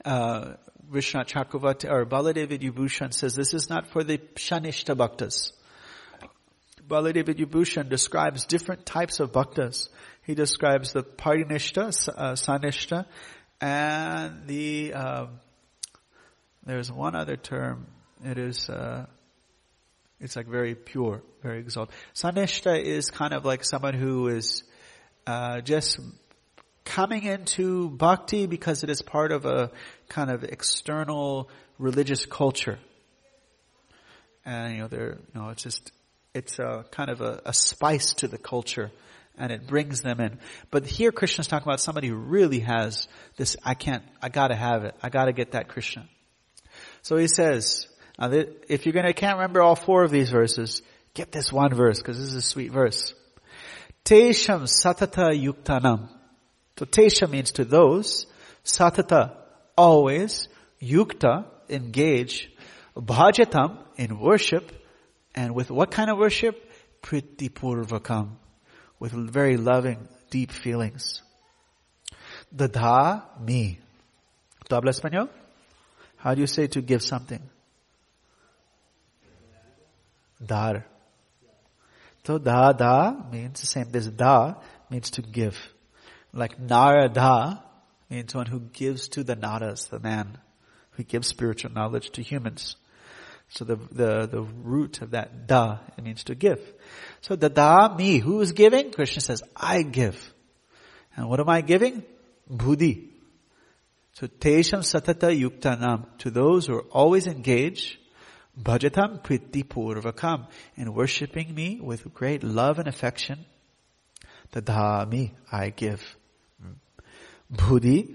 Uh, 0.02 0.54
Vishnu 0.90 1.20
Chakravarti 1.20 1.90
or 1.90 2.06
Baladev 2.06 2.48
Vibhushan 2.48 3.12
says 3.12 3.34
this 3.34 3.52
is 3.52 3.68
not 3.68 3.88
for 3.88 4.02
the 4.02 4.16
Shanishta 4.36 4.96
Bhaktas. 4.96 5.52
Baladev 6.88 7.24
Vibhushan 7.24 7.90
describes 7.90 8.46
different 8.46 8.86
types 8.86 9.20
of 9.20 9.30
bhaktas. 9.30 9.90
He 10.22 10.34
describes 10.34 10.94
the 10.94 11.02
Parinishta, 11.02 12.08
uh, 12.08 12.32
Sanishta, 12.32 13.04
and 13.60 14.46
the, 14.46 14.94
um, 14.94 15.40
there's 16.64 16.90
one 16.90 17.14
other 17.14 17.36
term. 17.36 17.86
It 18.24 18.38
is, 18.38 18.70
uh, 18.70 19.04
it's 20.20 20.36
like 20.36 20.46
very 20.46 20.74
pure, 20.74 21.22
very 21.42 21.58
exalted. 21.58 21.94
Sanishta 22.14 22.82
is 22.82 23.10
kind 23.10 23.34
of 23.34 23.44
like 23.44 23.62
someone 23.62 23.92
who 23.94 24.28
is, 24.28 24.62
uh, 25.28 25.60
just 25.60 26.00
coming 26.86 27.24
into 27.24 27.90
bhakti 27.90 28.46
because 28.46 28.82
it 28.82 28.88
is 28.88 29.02
part 29.02 29.30
of 29.30 29.44
a 29.44 29.70
kind 30.08 30.30
of 30.30 30.42
external 30.42 31.50
religious 31.78 32.24
culture. 32.24 32.78
And, 34.46 34.72
you 34.72 34.80
know, 34.80 34.88
they're, 34.88 35.18
you 35.34 35.40
know, 35.40 35.50
it's 35.50 35.62
just, 35.62 35.92
it's 36.32 36.58
a 36.58 36.86
kind 36.90 37.10
of 37.10 37.20
a, 37.20 37.42
a 37.44 37.52
spice 37.52 38.14
to 38.14 38.28
the 38.28 38.38
culture 38.38 38.90
and 39.36 39.52
it 39.52 39.66
brings 39.66 40.00
them 40.00 40.18
in. 40.18 40.38
But 40.70 40.86
here 40.86 41.12
Krishna's 41.12 41.46
talking 41.46 41.68
about 41.68 41.80
somebody 41.80 42.08
who 42.08 42.16
really 42.16 42.60
has 42.60 43.06
this, 43.36 43.54
I 43.62 43.74
can't, 43.74 44.02
I 44.22 44.30
gotta 44.30 44.56
have 44.56 44.84
it. 44.84 44.94
I 45.02 45.10
gotta 45.10 45.34
get 45.34 45.52
that 45.52 45.68
Krishna. 45.68 46.08
So 47.02 47.18
he 47.18 47.28
says, 47.28 47.86
now 48.18 48.30
if 48.32 48.86
you're 48.86 48.94
gonna, 48.94 49.12
can't 49.12 49.36
remember 49.36 49.60
all 49.60 49.76
four 49.76 50.04
of 50.04 50.10
these 50.10 50.30
verses, 50.30 50.80
get 51.12 51.32
this 51.32 51.52
one 51.52 51.74
verse, 51.74 51.98
because 51.98 52.16
this 52.16 52.28
is 52.28 52.34
a 52.34 52.40
sweet 52.40 52.72
verse. 52.72 53.12
Tesham 54.08 54.62
satata 54.62 55.34
yuktanam. 55.38 56.08
So 56.78 56.86
tesha 56.86 57.28
means 57.28 57.50
to 57.52 57.66
those, 57.66 58.26
satata, 58.64 59.36
always, 59.76 60.48
yukta, 60.80 61.44
engage, 61.68 62.50
bhajatam, 62.96 63.76
in 63.96 64.18
worship, 64.18 64.72
and 65.34 65.54
with 65.54 65.70
what 65.70 65.90
kind 65.90 66.08
of 66.08 66.16
worship? 66.16 66.56
Pritipurvakam 67.02 68.30
with 68.98 69.12
very 69.12 69.58
loving, 69.58 70.08
deep 70.30 70.52
feelings. 70.52 71.20
Dada 72.54 73.24
me. 73.38 73.78
¿Tú 74.70 74.80
hablas 74.80 75.00
español? 75.02 75.28
How 76.16 76.34
do 76.34 76.40
you 76.40 76.46
say 76.46 76.66
to 76.68 76.80
give 76.80 77.02
something? 77.02 77.42
Dar. 80.44 80.86
So 82.28 82.36
da 82.36 82.72
da 82.72 83.14
means 83.32 83.62
the 83.62 83.66
same. 83.66 83.90
This 83.90 84.06
da 84.06 84.56
means 84.90 85.12
to 85.12 85.22
give. 85.22 85.56
Like 86.34 86.60
narada 86.60 87.62
means 88.10 88.34
one 88.34 88.44
who 88.44 88.60
gives 88.60 89.08
to 89.14 89.24
the 89.24 89.34
naras, 89.34 89.88
the 89.88 89.98
man 89.98 90.36
who 90.90 91.04
gives 91.04 91.26
spiritual 91.26 91.72
knowledge 91.72 92.10
to 92.10 92.22
humans. 92.22 92.76
So 93.48 93.64
the, 93.64 93.76
the, 93.76 94.26
the 94.26 94.42
root 94.42 95.00
of 95.00 95.12
that 95.12 95.46
da, 95.46 95.78
it 95.96 96.04
means 96.04 96.24
to 96.24 96.34
give. 96.34 96.60
So 97.22 97.34
the 97.34 97.48
da, 97.48 97.96
me, 97.96 98.18
who 98.18 98.42
is 98.42 98.52
giving? 98.52 98.90
Krishna 98.90 99.22
says, 99.22 99.42
I 99.56 99.80
give. 99.80 100.34
And 101.16 101.30
what 101.30 101.40
am 101.40 101.48
I 101.48 101.62
giving? 101.62 102.02
Buddhi. 102.46 103.08
So 104.12 104.26
tesham 104.26 104.80
satata 104.80 105.32
yuktanam, 105.32 106.18
to 106.18 106.30
those 106.30 106.66
who 106.66 106.74
are 106.74 106.88
always 106.92 107.26
engaged, 107.26 107.96
bhajatam 108.62 109.22
priti 109.22 109.64
purvakam, 109.64 110.46
in 110.76 110.92
worshipping 110.94 111.54
me 111.54 111.80
with 111.80 112.12
great 112.14 112.42
love 112.42 112.78
and 112.78 112.88
affection, 112.88 113.44
the 114.52 115.06
me, 115.10 115.34
I 115.52 115.70
give. 115.70 116.16
Buddhi. 117.50 118.14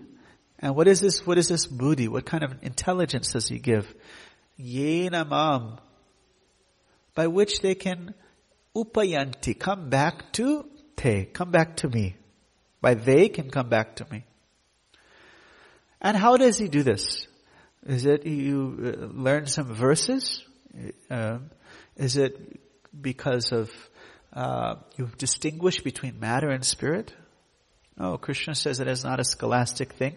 And 0.60 0.76
what 0.76 0.88
is 0.88 1.00
this, 1.00 1.26
what 1.26 1.38
is 1.38 1.48
this 1.48 1.66
buddhi? 1.66 2.08
What 2.08 2.26
kind 2.26 2.44
of 2.44 2.54
intelligence 2.64 3.34
does 3.34 3.48
he 3.48 3.60
give? 3.60 3.94
yenamam, 4.60 5.80
by 7.16 7.28
which 7.28 7.62
they 7.62 7.76
can 7.76 8.14
upayanti, 8.76 9.58
come 9.58 9.90
back 9.90 10.32
to 10.34 10.66
te, 10.96 11.26
come 11.26 11.52
back 11.52 11.78
to 11.78 11.90
me. 11.90 12.16
By 12.82 12.96
they 12.96 13.30
can 13.30 13.50
come 13.50 13.70
back 13.70 13.96
to 13.98 14.08
me. 14.12 14.26
And 16.02 16.18
how 16.18 16.38
does 16.38 16.58
he 16.58 16.68
do 16.68 16.84
this? 16.84 17.28
Is 17.86 18.06
it 18.06 18.26
you 18.26 18.78
uh, 18.80 19.06
learn 19.08 19.48
some 19.48 19.74
verses? 19.74 20.43
Uh, 21.10 21.39
is 21.98 22.17
it 22.17 22.60
because 23.00 23.52
of 23.52 23.72
uh, 24.34 24.76
you 24.96 25.10
distinguish 25.17 25.82
between 25.82 26.19
matter 26.19 26.50
and 26.50 26.63
spirit? 26.65 27.13
No, 27.98 28.17
Krishna 28.17 28.56
says 28.56 28.80
it 28.80 28.88
is 28.88 29.04
not 29.04 29.19
a 29.19 29.24
scholastic 29.24 29.93
thing. 29.93 30.15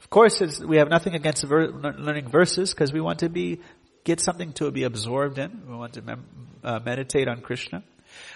Of 0.00 0.10
course, 0.10 0.40
we 0.60 0.76
have 0.76 0.88
nothing 0.88 1.14
against 1.14 1.44
ver- 1.44 1.70
learning 1.70 2.28
verses 2.28 2.72
because 2.72 2.92
we 2.92 3.00
want 3.00 3.20
to 3.20 3.28
be 3.28 3.60
get 4.04 4.20
something 4.20 4.52
to 4.52 4.70
be 4.70 4.84
absorbed 4.84 5.38
in. 5.38 5.62
We 5.66 5.74
want 5.76 5.94
to 5.94 6.02
mem- 6.02 6.26
uh, 6.62 6.80
meditate 6.84 7.26
on 7.26 7.40
Krishna. 7.40 7.82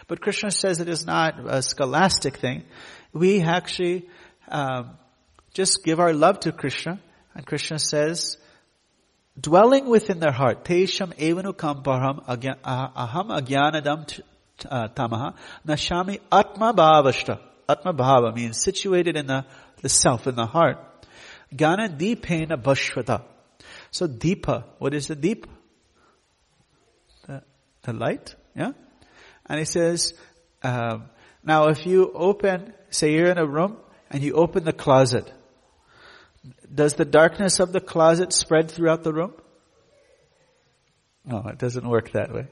But 0.08 0.20
Krishna 0.20 0.50
says 0.50 0.80
it 0.80 0.88
is 0.88 1.06
not 1.06 1.38
a 1.46 1.62
scholastic 1.62 2.38
thing. 2.38 2.64
We 3.12 3.42
actually 3.42 4.08
um, 4.48 4.96
just 5.52 5.84
give 5.84 6.00
our 6.00 6.12
love 6.12 6.40
to 6.40 6.52
Krishna, 6.52 7.00
and 7.38 7.46
Krishna 7.46 7.78
says, 7.78 8.36
dwelling 9.40 9.86
within 9.86 10.18
their 10.18 10.32
heart, 10.32 10.64
Tesham 10.64 11.14
evanu 11.14 11.54
kamparam 11.54 12.26
aham 12.26 13.28
agyanadam 13.30 14.20
uh, 14.68 14.88
tamaha 14.88 15.36
nashami 15.64 16.18
atma 16.32 16.74
bhavashta. 16.74 17.38
Atma 17.68 17.94
bhava 17.94 18.34
means 18.34 18.60
situated 18.60 19.16
in 19.16 19.28
the, 19.28 19.46
the 19.82 19.88
self, 19.88 20.26
in 20.26 20.34
the 20.34 20.46
heart. 20.46 20.78
Gana 21.54 21.88
deepena 21.88 22.60
bhashvata. 22.60 23.22
So 23.92 24.08
deepa, 24.08 24.64
what 24.78 24.92
is 24.92 25.06
the 25.06 25.14
deep? 25.14 25.46
The, 27.28 27.44
the 27.82 27.92
light, 27.92 28.34
yeah? 28.56 28.72
And 29.46 29.60
he 29.60 29.64
says, 29.64 30.12
um, 30.64 31.04
now 31.44 31.68
if 31.68 31.86
you 31.86 32.10
open, 32.12 32.74
say 32.90 33.12
you're 33.12 33.30
in 33.30 33.38
a 33.38 33.46
room 33.46 33.76
and 34.10 34.24
you 34.24 34.32
open 34.32 34.64
the 34.64 34.72
closet, 34.72 35.32
does 36.72 36.94
the 36.94 37.04
darkness 37.04 37.60
of 37.60 37.72
the 37.72 37.80
closet 37.80 38.32
spread 38.32 38.70
throughout 38.70 39.02
the 39.02 39.12
room? 39.12 39.34
No, 41.24 41.46
it 41.48 41.58
doesn't 41.58 41.88
work 41.88 42.12
that 42.12 42.32
way. 42.32 42.46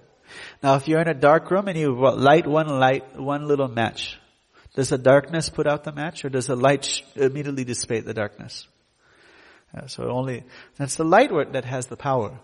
Now 0.62 0.74
if 0.74 0.88
you're 0.88 1.00
in 1.00 1.08
a 1.08 1.14
dark 1.14 1.50
room 1.50 1.68
and 1.68 1.78
you 1.78 1.94
light 1.94 2.46
one 2.46 2.68
light, 2.68 3.18
one 3.18 3.46
little 3.46 3.68
match, 3.68 4.18
does 4.74 4.90
the 4.90 4.98
darkness 4.98 5.48
put 5.48 5.66
out 5.66 5.84
the 5.84 5.92
match 5.92 6.24
or 6.24 6.28
does 6.28 6.48
the 6.48 6.56
light 6.56 7.00
immediately 7.14 7.64
dissipate 7.64 8.04
the 8.04 8.12
darkness? 8.12 8.66
So 9.88 10.10
only, 10.10 10.44
that's 10.78 10.96
the 10.96 11.04
light 11.04 11.30
that 11.52 11.64
has 11.64 11.86
the 11.86 11.96
power. 11.96 12.38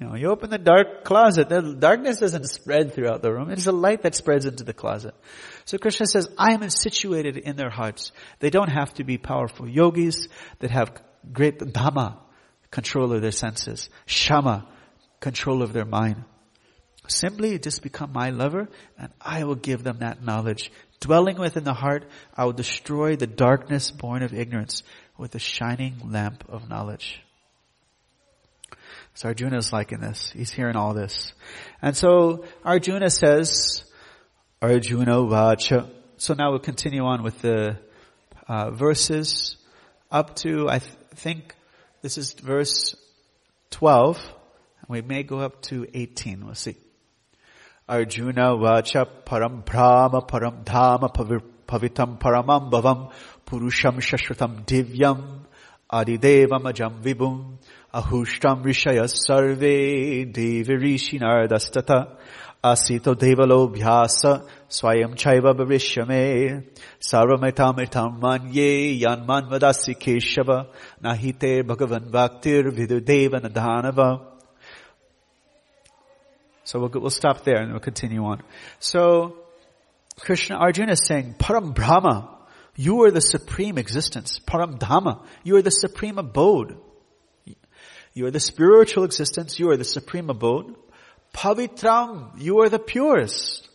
You 0.00 0.06
know, 0.06 0.14
you 0.14 0.30
open 0.30 0.48
the 0.48 0.58
dark 0.58 1.04
closet, 1.04 1.50
the 1.50 1.74
darkness 1.74 2.20
doesn't 2.20 2.46
spread 2.46 2.94
throughout 2.94 3.20
the 3.20 3.32
room. 3.32 3.50
It 3.50 3.58
is 3.58 3.66
a 3.66 3.72
light 3.72 4.02
that 4.02 4.14
spreads 4.14 4.46
into 4.46 4.64
the 4.64 4.72
closet. 4.72 5.14
So 5.66 5.76
Krishna 5.76 6.06
says, 6.06 6.28
I 6.38 6.54
am 6.54 6.68
situated 6.70 7.36
in 7.36 7.56
their 7.56 7.68
hearts. 7.68 8.12
They 8.38 8.48
don't 8.48 8.70
have 8.70 8.94
to 8.94 9.04
be 9.04 9.18
powerful 9.18 9.68
yogis 9.68 10.28
that 10.60 10.70
have 10.70 10.92
great 11.30 11.58
dhamma, 11.58 12.16
control 12.70 13.12
of 13.12 13.20
their 13.20 13.30
senses, 13.30 13.90
shama, 14.06 14.66
control 15.20 15.62
of 15.62 15.74
their 15.74 15.84
mind. 15.84 16.24
Simply 17.06 17.58
just 17.58 17.82
become 17.82 18.12
my 18.12 18.30
lover 18.30 18.68
and 18.98 19.10
I 19.20 19.44
will 19.44 19.54
give 19.54 19.82
them 19.82 19.98
that 19.98 20.22
knowledge. 20.22 20.70
Dwelling 21.00 21.38
within 21.38 21.64
the 21.64 21.74
heart, 21.74 22.04
I 22.34 22.44
will 22.44 22.52
destroy 22.52 23.16
the 23.16 23.26
darkness 23.26 23.90
born 23.90 24.22
of 24.22 24.32
ignorance 24.32 24.82
with 25.18 25.32
the 25.32 25.38
shining 25.38 26.10
lamp 26.10 26.44
of 26.48 26.68
knowledge. 26.68 27.22
So 29.14 29.28
Arjuna 29.28 29.58
is 29.58 29.72
liking 29.72 30.00
this. 30.00 30.32
He's 30.32 30.50
hearing 30.50 30.76
all 30.76 30.94
this. 30.94 31.32
And 31.82 31.96
so 31.96 32.44
Arjuna 32.64 33.10
says, 33.10 33.84
Arjuna 34.62 35.16
Vacha. 35.16 35.90
So 36.16 36.34
now 36.34 36.50
we'll 36.50 36.60
continue 36.60 37.04
on 37.04 37.22
with 37.22 37.40
the 37.42 37.78
uh, 38.46 38.70
verses 38.70 39.56
up 40.10 40.36
to, 40.36 40.68
I 40.68 40.78
th- 40.78 40.92
think 41.14 41.54
this 42.02 42.18
is 42.18 42.32
verse 42.32 42.96
12. 43.70 44.18
We 44.88 45.02
may 45.02 45.22
go 45.22 45.40
up 45.40 45.62
to 45.62 45.86
18. 45.92 46.44
We'll 46.44 46.54
see. 46.54 46.76
Arjuna 47.88 48.56
Vacha 48.56 49.06
Param 49.24 49.64
Brahma 49.64 50.22
Param 50.22 50.64
Dhama 50.64 51.12
Pavitam 51.66 52.18
Paramam 52.18 52.70
Bhavam 52.70 53.12
Purusham 53.46 53.96
Shashvatam 53.98 54.64
Divyam 54.64 55.39
Adidevam 55.92 56.62
Ajam 56.62 57.02
Vibhum 57.02 57.58
Ahushtam 57.92 58.64
Rishaya 58.64 59.08
Sarve 59.08 60.32
Devirishi 60.32 61.20
Nardastata 61.20 62.16
Asito 62.62 63.14
Devalo 63.14 63.74
Bhyasa 63.74 64.46
Swayam 64.68 65.14
Chaiva 65.14 65.54
Bhavishyame 65.54 66.64
Sarvamaitam 67.00 68.20
Manye 68.20 69.00
Yanman 69.00 69.48
Vadasi 69.48 69.96
Keshava 69.96 70.68
Nahite 71.02 71.62
Bhagavan 71.62 72.10
Bhaktir 72.10 72.70
Vidudeva 72.70 73.40
Nadanava 73.40 74.30
so 76.70 76.78
we'll, 76.78 76.90
we'll 76.94 77.10
stop 77.10 77.42
there 77.42 77.56
and 77.56 77.72
we'll 77.72 77.80
continue 77.80 78.22
on. 78.24 78.42
So, 78.78 79.34
Krishna 80.20 80.54
Arjuna 80.54 80.92
is 80.92 81.04
saying, 81.04 81.34
Param 81.36 81.74
Brahma, 81.74 82.38
you 82.76 83.02
are 83.02 83.10
the 83.10 83.20
supreme 83.20 83.78
existence. 83.78 84.38
Param 84.38 84.78
Dhamma, 84.78 85.24
you 85.42 85.56
are 85.56 85.62
the 85.62 85.70
supreme 85.70 86.18
abode. 86.18 86.76
You 88.12 88.26
are 88.26 88.30
the 88.30 88.40
spiritual 88.40 89.04
existence, 89.04 89.58
you 89.58 89.70
are 89.70 89.76
the 89.76 89.84
supreme 89.84 90.30
abode. 90.30 90.74
Pavitram, 91.32 92.40
you 92.40 92.60
are 92.60 92.68
the 92.68 92.78
purest. 92.78 93.68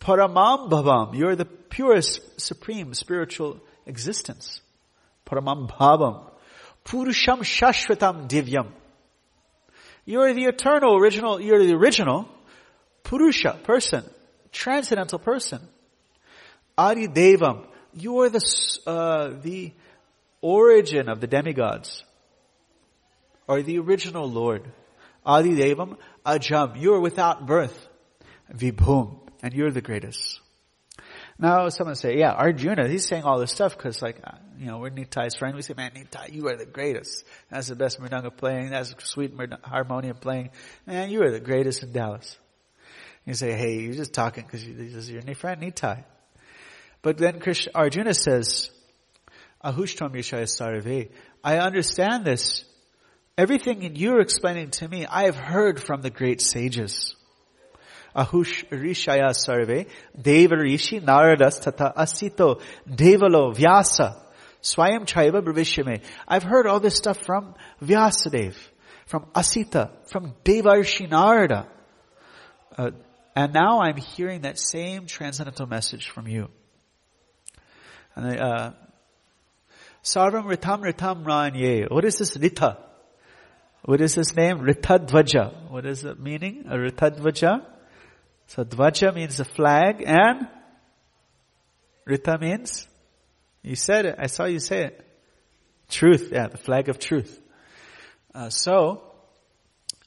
Paramam 0.00 0.68
Bhavam, 0.68 1.16
you 1.16 1.28
are 1.28 1.36
the 1.36 1.46
purest, 1.46 2.40
supreme 2.40 2.92
spiritual 2.92 3.58
existence. 3.86 4.60
Paramam 5.26 5.70
Bhavam. 5.70 6.30
Purusham 6.84 7.40
Shashvatam 7.40 8.28
Divyam. 8.28 8.68
You 10.04 10.20
are 10.20 10.34
the 10.34 10.44
eternal 10.44 10.96
original, 10.96 11.40
you're 11.40 11.64
the 11.64 11.74
original 11.74 12.28
Purusha, 13.02 13.58
person, 13.64 14.04
transcendental 14.52 15.18
person. 15.18 15.60
Adi 16.76 17.06
Devam, 17.06 17.66
you 17.94 18.20
are 18.20 18.28
the, 18.28 18.40
uh, 18.86 19.30
the 19.42 19.72
origin 20.40 21.08
of 21.08 21.20
the 21.20 21.26
demigods, 21.26 22.04
or 23.46 23.62
the 23.62 23.78
original 23.78 24.30
Lord. 24.30 24.70
Adi 25.26 25.50
Devam, 25.52 25.96
Ajam, 26.26 26.80
you 26.80 26.94
are 26.94 27.00
without 27.00 27.46
birth. 27.46 27.88
Vibhum, 28.52 29.20
and 29.42 29.54
you're 29.54 29.70
the 29.70 29.80
greatest. 29.80 30.40
Now 31.38 31.68
someone 31.70 31.96
say, 31.96 32.18
yeah, 32.18 32.32
Arjuna, 32.32 32.88
he's 32.88 33.06
saying 33.06 33.24
all 33.24 33.40
this 33.40 33.50
stuff 33.50 33.76
because 33.76 34.00
like, 34.02 34.20
uh, 34.22 34.36
you 34.58 34.66
know, 34.66 34.78
we're 34.78 34.90
Nitai's 34.90 35.34
friend. 35.34 35.56
We 35.56 35.62
say, 35.62 35.74
man, 35.76 35.90
Nitai, 35.92 36.32
you 36.32 36.46
are 36.48 36.56
the 36.56 36.66
greatest. 36.66 37.24
That's 37.50 37.68
the 37.68 37.74
best 37.74 38.00
Mridanga 38.00 38.36
playing. 38.36 38.70
That's 38.70 38.94
sweet 39.04 39.32
harmonium 39.64 40.16
playing. 40.16 40.50
Man, 40.86 41.10
you 41.10 41.22
are 41.22 41.30
the 41.30 41.40
greatest 41.40 41.82
in 41.82 41.92
Dallas. 41.92 42.38
You 43.26 43.34
say, 43.34 43.52
hey, 43.52 43.80
you're 43.80 43.94
just 43.94 44.12
talking 44.12 44.44
because 44.44 44.64
you're 44.64 45.18
your 45.18 45.22
new 45.22 45.34
friend 45.34 45.60
Nitai. 45.60 46.04
But 47.04 47.18
then 47.18 47.38
Krishna, 47.38 47.72
Arjuna 47.74 48.14
says, 48.14 48.70
Ahushtam 49.62 50.14
Yishaya 50.14 50.48
Sarve. 50.48 51.10
I 51.44 51.58
understand 51.58 52.24
this. 52.24 52.64
Everything 53.36 53.94
you're 53.94 54.20
explaining 54.20 54.70
to 54.70 54.88
me, 54.88 55.04
I 55.04 55.24
have 55.24 55.36
heard 55.36 55.78
from 55.82 56.00
the 56.00 56.08
great 56.08 56.40
sages. 56.40 57.14
Ahush 58.16 58.66
Rishaya 58.70 59.34
Sarve, 59.34 59.86
Deva 60.18 60.56
Rishi 60.56 60.98
Naradas 60.98 61.60
Tata 61.60 61.92
Asito 61.94 62.62
Devalo 62.88 63.54
Vyasa 63.54 64.22
Swayam 64.62 65.04
Chaiva 65.04 65.42
Bravishime. 65.42 66.02
I've 66.26 66.42
heard 66.42 66.66
all 66.66 66.80
this 66.80 66.96
stuff 66.96 67.18
from 67.18 67.54
Vyasadev, 67.82 68.54
from 69.04 69.26
Asita, 69.34 69.90
from 70.06 70.34
Devarshi 70.42 71.10
Narada. 71.10 71.68
Uh, 72.78 72.92
and 73.36 73.52
now 73.52 73.82
I'm 73.82 73.98
hearing 73.98 74.42
that 74.42 74.58
same 74.58 75.04
transcendental 75.04 75.66
message 75.66 76.08
from 76.08 76.28
you. 76.28 76.48
And 78.16 78.40
uh, 78.40 78.72
Sarvam 80.02 80.44
Ritam 80.44 80.82
Ritam 80.82 81.24
Ranye. 81.24 81.90
What 81.90 82.04
is 82.04 82.18
this 82.18 82.36
Rita? 82.36 82.78
What 83.84 84.00
is 84.00 84.14
his 84.14 84.34
name? 84.34 84.60
Ritadvaja. 84.60 85.70
What 85.70 85.84
is 85.84 86.02
the 86.02 86.14
meaning? 86.14 86.64
A 86.68 86.76
Ritadvaja? 86.76 87.64
So 88.46 88.64
Dvaja 88.64 89.14
means 89.14 89.38
the 89.38 89.44
flag 89.44 90.02
and 90.06 90.46
Rita 92.04 92.38
means, 92.38 92.86
you 93.62 93.76
said 93.76 94.04
it, 94.06 94.16
I 94.18 94.26
saw 94.26 94.44
you 94.44 94.58
say 94.58 94.84
it. 94.84 95.00
Truth, 95.88 96.30
yeah, 96.32 96.48
the 96.48 96.58
flag 96.58 96.88
of 96.88 96.98
truth. 96.98 97.40
Uh, 98.34 98.50
so, 98.50 99.02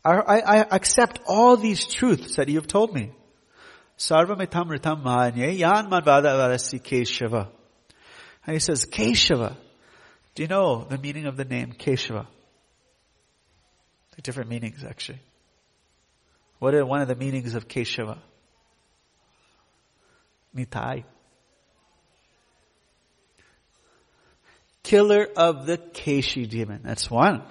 I, 0.04 0.42
I, 0.42 0.76
accept 0.76 1.20
all 1.26 1.58
these 1.58 1.88
truths 1.88 2.36
that 2.36 2.50
you 2.50 2.56
have 2.56 2.68
told 2.68 2.94
me. 2.94 3.12
Sarvamitam 3.98 4.70
ritam 4.70 5.04
manye 5.04 5.58
yan 5.58 5.90
madvada 5.90 6.36
varasi 6.36 6.82
Keshava. 6.82 7.50
And 8.48 8.54
he 8.54 8.60
says, 8.60 8.86
Keshava. 8.86 9.56
Do 10.34 10.42
you 10.42 10.48
know 10.48 10.86
the 10.86 10.98
meaning 10.98 11.26
of 11.26 11.38
the 11.38 11.46
name 11.46 11.74
Keshava? 11.74 12.26
different 14.24 14.50
meanings 14.50 14.84
actually. 14.84 15.20
What 16.60 16.74
are 16.74 16.86
one 16.86 17.02
of 17.02 17.08
the 17.08 17.16
meanings 17.16 17.54
of 17.54 17.68
Keshava? 17.68 18.18
Nitai. 20.56 21.04
Killer 24.82 25.28
of 25.36 25.68
the 25.68 25.78
Keshi 25.78 26.50
demon. 26.50 26.82
That's 26.84 27.12
one. 27.12 27.44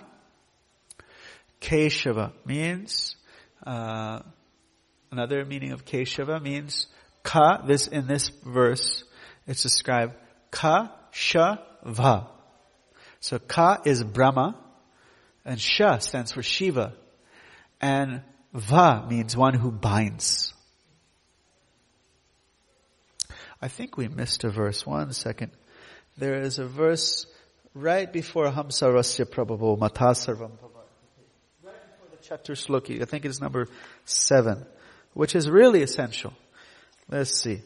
Keshava 1.61 2.33
means, 2.45 3.15
uh, 3.65 4.21
another 5.13 5.45
meaning 5.45 5.73
of 5.73 5.85
Keshava 5.85 6.43
means 6.43 6.87
ka, 7.23 7.63
this, 7.65 7.87
in 7.87 8.07
this 8.07 8.31
verse, 8.45 9.05
it's 9.47 9.63
described 9.63 10.15
ka, 10.57 10.89
sha, 11.11 11.59
va. 11.85 12.29
So 13.21 13.39
ka 13.39 13.83
is 13.85 14.03
Brahma, 14.03 14.57
and 15.45 15.61
sha 15.61 15.99
stands 15.99 16.33
for 16.33 16.43
Shiva, 16.43 16.95
and 17.81 18.23
va 18.55 19.07
means 19.09 19.37
one 19.37 19.55
who 19.55 19.71
binds. 19.71 20.55
I 23.61 23.69
think 23.69 23.97
we 23.97 24.09
missed 24.09 24.45
a 24.45 24.51
verse. 24.51 24.87
One 24.87 25.13
second. 25.13 25.53
There 26.17 26.41
is 26.41 26.59
a 26.59 26.67
verse 26.67 27.27
right 27.75 28.11
before 28.11 28.47
Hamsarasya 28.47 29.27
Prabhavo 29.27 29.79
Matasarvam 29.79 30.53
Right 31.63 31.75
before 31.91 32.09
the 32.11 32.55
Chatur 32.55 33.03
I 33.03 33.05
think 33.05 33.25
it's 33.27 33.41
number 33.41 33.69
seven, 34.05 34.65
which 35.13 35.35
is 35.35 35.51
really 35.51 35.83
essential. 35.83 36.33
Let's 37.09 37.43
see. 37.43 37.61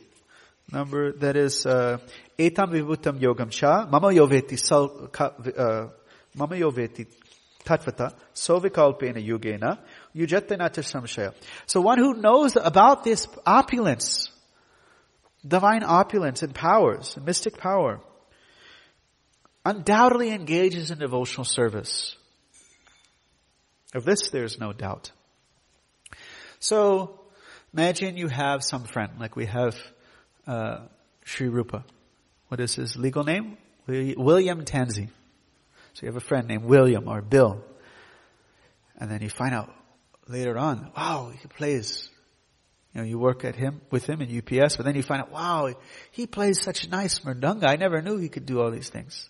Number, 0.73 1.13
that 1.13 1.37
is, 1.37 1.67
uh, 1.67 1.99
Etam 2.41 2.71
Vibhutam 2.71 3.21
Yogam 3.21 3.51
Cha, 3.51 3.87
Mama 3.87 4.09
Yoveti 4.09 4.59
Sal, 4.59 5.11
uh, 5.19 5.89
Mama 6.35 6.57
Yoveti 6.57 7.07
Tatvata, 7.63 8.15
Sovikalpena 8.35 9.23
Yugena, 9.23 9.79
Yujatena 10.17 10.71
Samshaya. 10.71 11.35
So 11.67 11.83
one 11.83 11.99
who 11.99 12.15
knows 12.15 12.57
about 12.57 13.05
this 13.05 13.29
opulence, 13.45 14.31
divine 15.47 15.85
opulence 15.85 16.43
and 16.43 16.55
powers, 16.55 17.15
mystic 17.23 17.59
power, 17.59 18.01
undoubtedly 19.67 20.31
engages 20.31 20.91
in 20.91 20.99
devotional 20.99 21.45
service. 21.45 22.17
Of 23.95 24.07
this 24.07 24.31
there's 24.31 24.59
no 24.59 24.73
doubt. 24.73 25.11
So, 26.59 27.21
imagine 27.75 28.17
you 28.17 28.29
have 28.29 28.63
some 28.63 28.85
friend, 28.85 29.13
like 29.19 29.37
we 29.37 29.47
have 29.47 29.77
uh, 30.47 30.87
Sri 31.25 31.49
Rupa. 31.49 31.85
What 32.51 32.59
is 32.59 32.75
his 32.75 32.97
legal 32.97 33.23
name? 33.23 33.59
William 33.87 34.65
Tanzi. 34.65 35.09
So 35.95 36.03
you 36.03 36.09
have 36.09 36.17
a 36.17 36.21
friend 36.21 36.49
named 36.49 36.65
William 36.65 37.07
or 37.07 37.23
Bill. 37.23 37.63
And 38.99 39.09
then 39.09 39.23
you 39.23 39.31
find 39.31 39.55
out 39.55 39.73
later 40.27 40.59
on, 40.59 40.91
wow, 40.97 41.31
he 41.41 41.47
plays. 41.47 42.11
You 42.93 43.03
know, 43.03 43.07
you 43.07 43.21
work 43.21 43.45
at 43.45 43.55
him, 43.55 43.81
with 43.93 44.05
him 44.05 44.21
in 44.21 44.37
UPS, 44.37 44.77
but 44.77 44.85
then 44.85 44.97
you 44.97 45.03
find 45.05 45.23
out, 45.23 45.31
wow, 45.31 45.73
he 46.11 46.27
plays 46.27 46.61
such 46.61 46.89
nice 46.89 47.21
mridanga. 47.21 47.69
I 47.69 47.77
never 47.77 48.03
knew 48.03 48.19
he 48.19 48.29
could 48.29 48.47
do 48.47 48.61
all 48.61 48.73
these 48.73 48.89
things. 48.89 49.29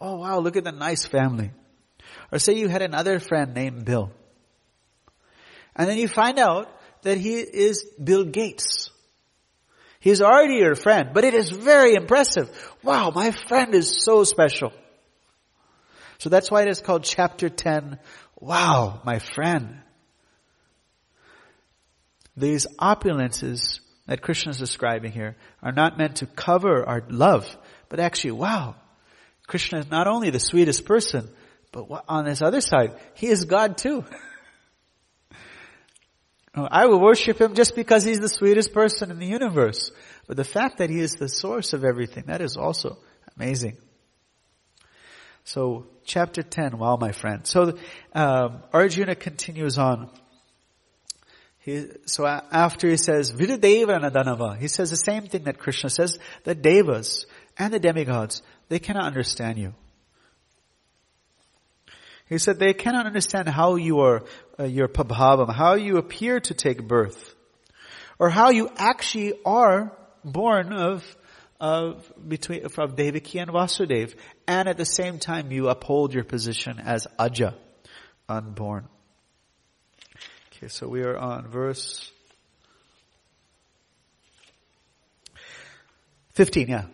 Oh 0.00 0.18
wow, 0.18 0.38
look 0.38 0.56
at 0.56 0.62
the 0.62 0.70
nice 0.70 1.06
family. 1.06 1.50
Or 2.30 2.38
say 2.38 2.52
you 2.52 2.68
had 2.68 2.82
another 2.82 3.18
friend 3.18 3.52
named 3.52 3.84
Bill. 3.84 4.12
And 5.74 5.88
then 5.88 5.98
you 5.98 6.06
find 6.06 6.38
out 6.38 6.70
that 7.02 7.18
he 7.18 7.34
is 7.34 7.84
Bill 8.02 8.22
Gates. 8.22 8.83
He's 10.04 10.20
already 10.20 10.56
your 10.56 10.74
friend, 10.74 11.12
but 11.14 11.24
it 11.24 11.32
is 11.32 11.48
very 11.48 11.94
impressive. 11.94 12.50
Wow, 12.82 13.10
my 13.14 13.30
friend 13.30 13.74
is 13.74 14.04
so 14.04 14.24
special. 14.24 14.70
So 16.18 16.28
that's 16.28 16.50
why 16.50 16.60
it 16.60 16.68
is 16.68 16.82
called 16.82 17.04
chapter 17.04 17.48
10. 17.48 17.98
Wow, 18.38 19.00
my 19.06 19.18
friend. 19.18 19.80
These 22.36 22.66
opulences 22.78 23.80
that 24.04 24.20
Krishna 24.20 24.50
is 24.50 24.58
describing 24.58 25.10
here 25.10 25.36
are 25.62 25.72
not 25.72 25.96
meant 25.96 26.16
to 26.16 26.26
cover 26.26 26.86
our 26.86 27.02
love, 27.08 27.56
but 27.88 27.98
actually, 27.98 28.32
wow, 28.32 28.76
Krishna 29.46 29.78
is 29.78 29.90
not 29.90 30.06
only 30.06 30.28
the 30.28 30.38
sweetest 30.38 30.84
person, 30.84 31.30
but 31.72 32.04
on 32.10 32.26
his 32.26 32.42
other 32.42 32.60
side, 32.60 32.92
he 33.14 33.28
is 33.28 33.46
God 33.46 33.78
too. 33.78 34.04
I 36.56 36.86
will 36.86 37.00
worship 37.00 37.40
him 37.40 37.54
just 37.54 37.74
because 37.74 38.04
he's 38.04 38.20
the 38.20 38.28
sweetest 38.28 38.72
person 38.72 39.10
in 39.10 39.18
the 39.18 39.26
universe. 39.26 39.90
But 40.26 40.36
the 40.36 40.44
fact 40.44 40.78
that 40.78 40.88
he 40.88 41.00
is 41.00 41.14
the 41.14 41.28
source 41.28 41.72
of 41.72 41.84
everything, 41.84 42.24
that 42.26 42.40
is 42.40 42.56
also 42.56 42.98
amazing. 43.36 43.76
So, 45.44 45.86
chapter 46.04 46.42
10, 46.42 46.78
wow 46.78 46.96
my 46.96 47.12
friend. 47.12 47.46
So, 47.46 47.76
um, 48.14 48.62
Arjuna 48.72 49.14
continues 49.14 49.78
on. 49.78 50.10
He, 51.58 51.86
so 52.06 52.26
after 52.26 52.88
he 52.88 52.96
says, 52.96 53.32
Vidadeva 53.32 54.00
Nadanava, 54.00 54.58
he 54.58 54.68
says 54.68 54.90
the 54.90 54.96
same 54.96 55.26
thing 55.26 55.44
that 55.44 55.58
Krishna 55.58 55.90
says, 55.90 56.18
the 56.44 56.54
devas 56.54 57.26
and 57.58 57.72
the 57.72 57.78
demigods, 57.80 58.42
they 58.68 58.78
cannot 58.78 59.06
understand 59.06 59.58
you. 59.58 59.74
He 62.28 62.38
said 62.38 62.58
they 62.58 62.72
cannot 62.72 63.06
understand 63.06 63.48
how 63.48 63.76
you 63.76 64.00
are, 64.00 64.24
uh, 64.58 64.64
your 64.64 64.88
pabhavam, 64.88 65.52
how 65.52 65.74
you 65.74 65.96
appear 65.96 66.40
to 66.40 66.54
take 66.54 66.86
birth, 66.86 67.34
or 68.18 68.30
how 68.30 68.50
you 68.50 68.70
actually 68.76 69.34
are 69.44 69.92
born 70.24 70.72
of, 70.72 71.16
of 71.60 72.12
between, 72.26 72.64
of 72.64 72.96
Devaki 72.96 73.38
and 73.38 73.50
Vasudev, 73.50 74.14
and 74.46 74.68
at 74.68 74.76
the 74.76 74.84
same 74.84 75.18
time 75.18 75.50
you 75.50 75.68
uphold 75.68 76.14
your 76.14 76.24
position 76.24 76.78
as 76.78 77.06
Aja, 77.18 77.54
unborn. 78.28 78.88
Okay, 80.52 80.68
so 80.68 80.88
we 80.88 81.02
are 81.02 81.16
on 81.16 81.48
verse 81.48 82.10
15, 86.34 86.68
yeah. 86.68 86.84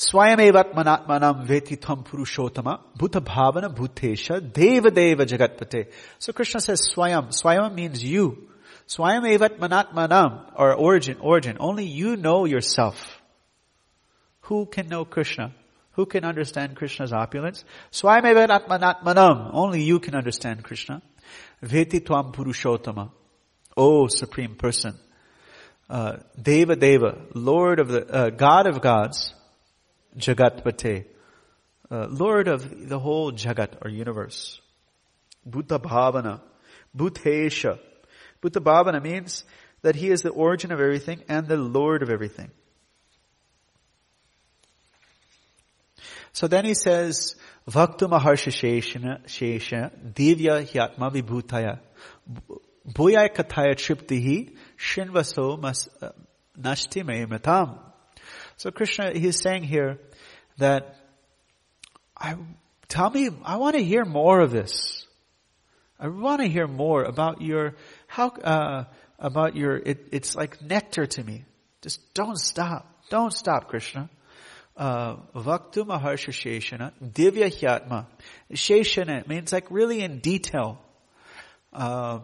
Swayamevatmanatmanam 0.00 1.46
veti 1.46 1.78
tam 1.78 2.04
purushottama 2.04 2.80
bhuta 2.96 3.20
bhavana 3.20 3.68
bhutesha 3.68 4.40
deva 4.40 4.90
deva 4.90 5.26
jagatpate. 5.26 5.92
So 6.18 6.32
Krishna 6.32 6.60
says 6.62 6.88
swayam. 6.94 7.28
Swayam 7.28 7.74
means 7.74 8.02
you. 8.02 8.48
Swayamevatmanatmanam, 8.88 10.52
or 10.56 10.74
origin, 10.74 11.18
origin. 11.20 11.58
Only 11.60 11.84
you 11.84 12.16
know 12.16 12.46
yourself. 12.46 13.20
Who 14.42 14.64
can 14.64 14.88
know 14.88 15.04
Krishna? 15.04 15.54
Who 15.92 16.06
can 16.06 16.24
understand 16.24 16.76
Krishna's 16.76 17.12
opulence? 17.12 17.62
Swayamevatmanatmanam. 17.92 19.50
Only 19.52 19.82
you 19.82 20.00
can 20.00 20.14
understand 20.14 20.64
Krishna. 20.64 21.02
Veti 21.62 22.00
tvam 22.00 22.32
purushottama. 22.34 23.10
Oh, 23.76 24.08
Supreme 24.08 24.54
Person. 24.54 24.98
Uh, 25.90 26.16
Deva 26.40 26.74
Deva, 26.74 27.18
Lord 27.34 27.80
of 27.80 27.88
the, 27.88 28.06
uh, 28.06 28.30
God 28.30 28.66
of 28.66 28.80
gods, 28.80 29.34
Jagatpate, 30.16 31.06
uh, 31.90 32.06
Lord 32.08 32.48
of 32.48 32.88
the 32.88 32.98
whole 32.98 33.32
Jagat 33.32 33.74
or 33.82 33.90
universe. 33.90 34.60
Bhuta 35.48 35.78
Bhavana, 35.78 36.40
Bhutesha. 36.96 37.78
Bhuta 38.42 38.62
Bhavana 38.62 39.02
means 39.02 39.44
that 39.82 39.96
He 39.96 40.10
is 40.10 40.22
the 40.22 40.30
origin 40.30 40.72
of 40.72 40.80
everything 40.80 41.22
and 41.28 41.46
the 41.46 41.56
Lord 41.56 42.02
of 42.02 42.10
everything. 42.10 42.50
So 46.32 46.46
then 46.46 46.64
he 46.64 46.74
says, 46.74 47.34
Vaktu 47.68 48.08
Maharsha 48.08 48.50
Shesha 49.26 49.90
Divya 50.12 50.64
Hyatma 50.64 51.12
Vibhutaya 51.12 51.80
Bhuyai 52.88 53.34
Kataya 53.34 53.74
Triptihi 53.74 54.56
Shinvaso 54.78 55.62
uh, 56.02 56.08
Nashti 56.58 57.28
Matam. 57.28 57.89
So 58.60 58.70
Krishna, 58.70 59.12
he's 59.18 59.40
saying 59.40 59.62
here 59.62 59.96
that 60.58 60.94
I, 62.14 62.36
tell 62.88 63.08
me, 63.08 63.30
I 63.42 63.56
want 63.56 63.74
to 63.76 63.82
hear 63.82 64.04
more 64.04 64.38
of 64.40 64.50
this. 64.50 65.06
I 65.98 66.08
want 66.08 66.42
to 66.42 66.46
hear 66.46 66.66
more 66.66 67.04
about 67.04 67.40
your, 67.40 67.74
how, 68.06 68.28
uh, 68.28 68.84
about 69.18 69.56
your, 69.56 69.78
it, 69.78 70.08
it's 70.12 70.36
like 70.36 70.60
nectar 70.60 71.06
to 71.06 71.24
me. 71.24 71.46
Just 71.80 72.12
don't 72.12 72.36
stop. 72.36 72.86
Don't 73.08 73.32
stop, 73.32 73.68
Krishna. 73.68 74.10
Uh, 74.76 75.16
Vaktu 75.34 75.86
Maharsha 75.86 76.92
Divya 77.02 77.50
Hyatma. 77.50 78.04
Sheshana 78.52 79.26
means 79.26 79.54
like 79.54 79.70
really 79.70 80.02
in 80.02 80.18
detail. 80.18 80.78
Uh, 81.72 82.18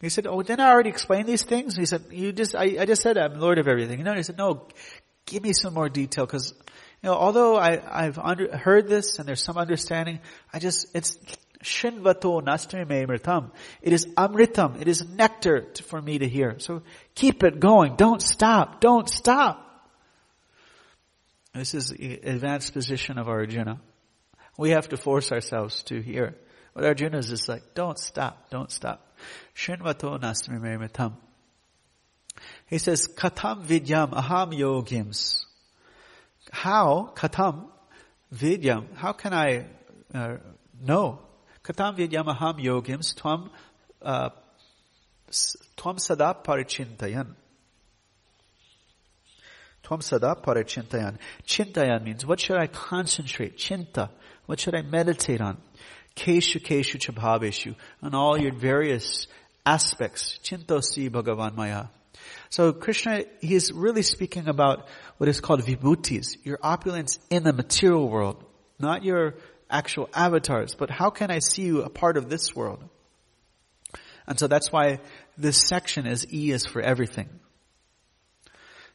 he 0.00 0.08
said, 0.08 0.26
oh, 0.26 0.40
didn't 0.40 0.60
I 0.60 0.70
already 0.70 0.88
explain 0.88 1.26
these 1.26 1.42
things? 1.42 1.76
He 1.76 1.84
said, 1.84 2.04
you 2.10 2.32
just, 2.32 2.54
I, 2.54 2.76
I 2.80 2.86
just 2.86 3.02
said 3.02 3.18
I'm 3.18 3.38
Lord 3.38 3.58
of 3.58 3.68
everything. 3.68 3.98
You 3.98 4.04
know, 4.04 4.14
he 4.14 4.22
said, 4.22 4.38
no, 4.38 4.68
give 5.26 5.42
me 5.42 5.52
some 5.52 5.74
more 5.74 5.88
detail 5.88 6.24
because, 6.24 6.54
you 7.02 7.08
know, 7.10 7.14
although 7.14 7.56
I, 7.56 7.80
I've 8.04 8.18
under, 8.18 8.56
heard 8.56 8.88
this 8.88 9.18
and 9.18 9.28
there's 9.28 9.42
some 9.42 9.58
understanding, 9.58 10.20
I 10.52 10.58
just, 10.58 10.86
it's 10.94 11.18
shinvato 11.62 12.42
amritam. 12.42 13.50
It 13.82 13.92
is 13.92 14.06
amritam. 14.06 14.80
It 14.80 14.88
is 14.88 15.06
nectar 15.08 15.66
for 15.86 16.00
me 16.00 16.18
to 16.18 16.28
hear. 16.28 16.58
So 16.58 16.82
keep 17.14 17.42
it 17.42 17.60
going. 17.60 17.96
Don't 17.96 18.22
stop. 18.22 18.80
Don't 18.80 19.08
stop. 19.08 19.62
This 21.54 21.74
is 21.74 21.88
the 21.88 22.20
advanced 22.22 22.72
position 22.72 23.18
of 23.18 23.28
Arjuna. 23.28 23.80
We 24.58 24.70
have 24.70 24.90
to 24.90 24.96
force 24.96 25.32
ourselves 25.32 25.82
to 25.84 26.00
hear. 26.00 26.36
But 26.74 26.84
Arjuna 26.84 27.18
is 27.18 27.28
just 27.28 27.48
like, 27.48 27.74
don't 27.74 27.98
stop, 27.98 28.50
don't 28.50 28.70
stop. 28.70 29.16
Shinvato 29.54 30.18
amritam. 30.20 31.14
He 32.68 32.78
says, 32.78 33.08
katam 33.08 33.64
vidyam 33.64 34.12
aham 34.12 34.52
yogims. 34.52 35.44
How, 36.50 37.12
katam 37.14 37.68
vidyam, 38.34 38.94
how 38.96 39.12
can 39.12 39.32
I 39.32 39.66
uh, 40.12 40.38
know? 40.82 41.20
Katam 41.62 41.96
vidyam 41.96 42.26
aham 42.26 42.58
yogims 42.58 43.14
tvam, 43.14 43.50
uh, 44.02 44.30
tvam 45.30 46.00
sada 46.00 46.36
parichintayan. 46.44 47.34
Tvam 49.84 50.02
sada 50.02 50.34
parichintayan. 50.34 51.18
Chintayan 51.46 52.02
means 52.02 52.26
what 52.26 52.40
should 52.40 52.56
I 52.56 52.66
concentrate? 52.66 53.56
Chinta. 53.56 54.10
What 54.46 54.58
should 54.58 54.74
I 54.74 54.82
meditate 54.82 55.40
on? 55.40 55.58
Keshu 56.16 56.60
keshu 56.60 56.98
chabhaveshu. 56.98 57.76
On 58.02 58.14
all 58.14 58.36
your 58.36 58.52
various 58.52 59.28
aspects. 59.64 60.40
Chintosi 60.42 61.08
bhagavan 61.10 61.54
maya. 61.54 61.84
So 62.50 62.72
Krishna, 62.72 63.24
he 63.40 63.54
is 63.54 63.72
really 63.72 64.02
speaking 64.02 64.48
about 64.48 64.88
what 65.18 65.28
is 65.28 65.40
called 65.40 65.62
vibhutis, 65.62 66.44
your 66.44 66.58
opulence 66.62 67.18
in 67.30 67.42
the 67.42 67.52
material 67.52 68.08
world, 68.08 68.44
not 68.78 69.04
your 69.04 69.34
actual 69.70 70.08
avatars, 70.14 70.74
but 70.74 70.90
how 70.90 71.10
can 71.10 71.30
I 71.30 71.40
see 71.40 71.62
you 71.62 71.82
a 71.82 71.90
part 71.90 72.16
of 72.16 72.28
this 72.28 72.54
world? 72.54 72.82
And 74.26 74.38
so 74.38 74.46
that's 74.46 74.72
why 74.72 75.00
this 75.38 75.56
section 75.56 76.06
is 76.06 76.32
E 76.32 76.50
is 76.50 76.66
for 76.66 76.80
everything. 76.80 77.28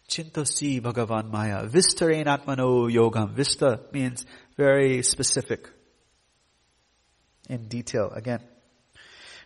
Chintosi 0.10 0.82
Bhagavan 0.82 1.32
Maya. 1.32 1.65
Vistarein 1.67 2.26
Atmano 2.26 2.91
Yogam. 2.91 3.32
Vista 3.32 3.80
means 3.94 4.26
very 4.58 5.04
specific. 5.04 5.70
In 7.50 7.67
detail, 7.67 8.12
again. 8.13 8.41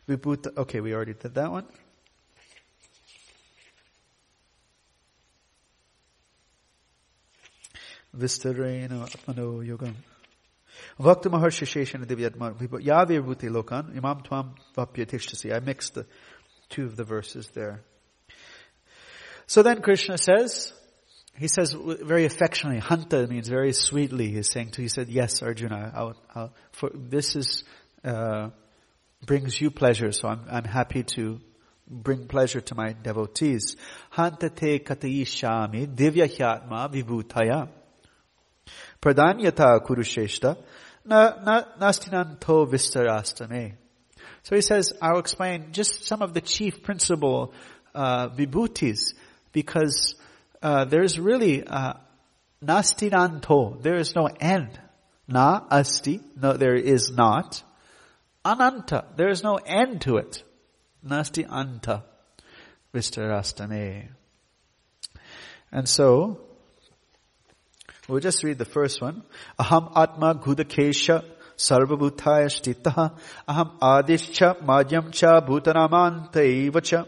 Vibhuta, 0.09 0.57
okay, 0.57 0.79
we 0.79 0.93
already 0.93 1.13
did 1.13 1.35
that 1.35 1.51
one. 1.51 1.65
Vistarena 8.17 9.07
Atmano 9.07 9.65
Yogam. 9.65 9.93
Vakta 10.99 11.29
Maharshi 11.29 11.65
Sheshana 11.65 12.05
Divyatma 12.05 12.57
Yave 12.81 13.23
Bhuti 13.23 13.49
Lokan 13.49 13.95
Imam 13.95 14.21
Tvam 14.21 14.55
Vapyatishtasi. 14.75 15.55
I 15.55 15.59
mixed 15.59 15.95
the 15.95 16.05
two 16.69 16.85
of 16.85 16.95
the 16.95 17.03
verses 17.03 17.47
there. 17.49 17.81
So 19.47 19.61
then 19.61 19.81
Krishna 19.81 20.17
says, 20.17 20.73
he 21.37 21.47
says 21.47 21.73
very 21.73 22.25
affectionately, 22.25 22.81
Hanta 22.81 23.27
means 23.29 23.47
very 23.47 23.73
sweetly, 23.73 24.31
he's 24.31 24.49
saying 24.49 24.71
to, 24.71 24.81
he 24.81 24.87
said, 24.87 25.09
yes, 25.09 25.43
Arjuna, 25.43 25.91
I'll, 25.93 26.15
I'll, 26.33 26.53
for, 26.71 26.89
this 26.93 27.35
is, 27.35 27.63
uh, 28.03 28.49
brings 29.25 29.59
you 29.59 29.69
pleasure, 29.69 30.11
so 30.11 30.29
I'm, 30.29 30.41
I'm 30.49 30.63
happy 30.63 31.03
to 31.15 31.39
bring 31.87 32.27
pleasure 32.27 32.61
to 32.61 32.75
my 32.75 32.95
devotees. 33.03 33.75
Hanta 34.11 34.49
te 34.49 34.79
katayishami 34.79 35.87
divya 35.95 36.27
hyatma 36.27 36.91
vibhutaya. 36.91 37.69
Pradanyata 39.05 39.79
kurusheshta 39.85 40.57
na, 41.05 41.35
na, 41.43 41.63
nastinanto 41.79 42.65
vistarastame. 42.67 43.73
So 44.41 44.55
he 44.55 44.61
says, 44.61 44.93
I'll 44.99 45.19
explain 45.19 45.67
just 45.73 46.05
some 46.05 46.23
of 46.23 46.33
the 46.33 46.41
chief 46.41 46.81
principle 46.81 47.53
uh, 47.93 48.29
vibhutis 48.29 49.13
because 49.51 50.15
uh, 50.63 50.85
there's 50.85 51.19
really 51.19 51.63
uh, 51.63 51.93
nastinanto. 52.63 53.77
There 53.81 53.95
is 53.95 54.15
no 54.15 54.27
end. 54.39 54.79
Na 55.27 55.61
asti. 55.69 56.21
No, 56.35 56.53
there 56.53 56.75
is 56.75 57.11
not. 57.11 57.61
Ananta. 58.43 59.05
There 59.15 59.29
is 59.29 59.43
no 59.43 59.57
end 59.57 60.01
to 60.01 60.17
it. 60.17 60.43
Nasti 61.05 61.47
anta. 61.47 62.03
Vistarastame. 62.93 64.07
And 65.71 65.87
so, 65.87 66.44
we'll 68.07 68.19
just 68.19 68.43
read 68.43 68.57
the 68.57 68.65
first 68.65 69.01
one. 69.01 69.23
Aham 69.59 69.91
atma 69.95 70.35
gudakesha 70.35 71.23
sarvabhutaya 71.57 72.49
shtitaha 72.49 73.17
aham 73.47 73.79
adishcha 73.79 74.61
madhyam 74.61 75.11
cha. 75.11 77.05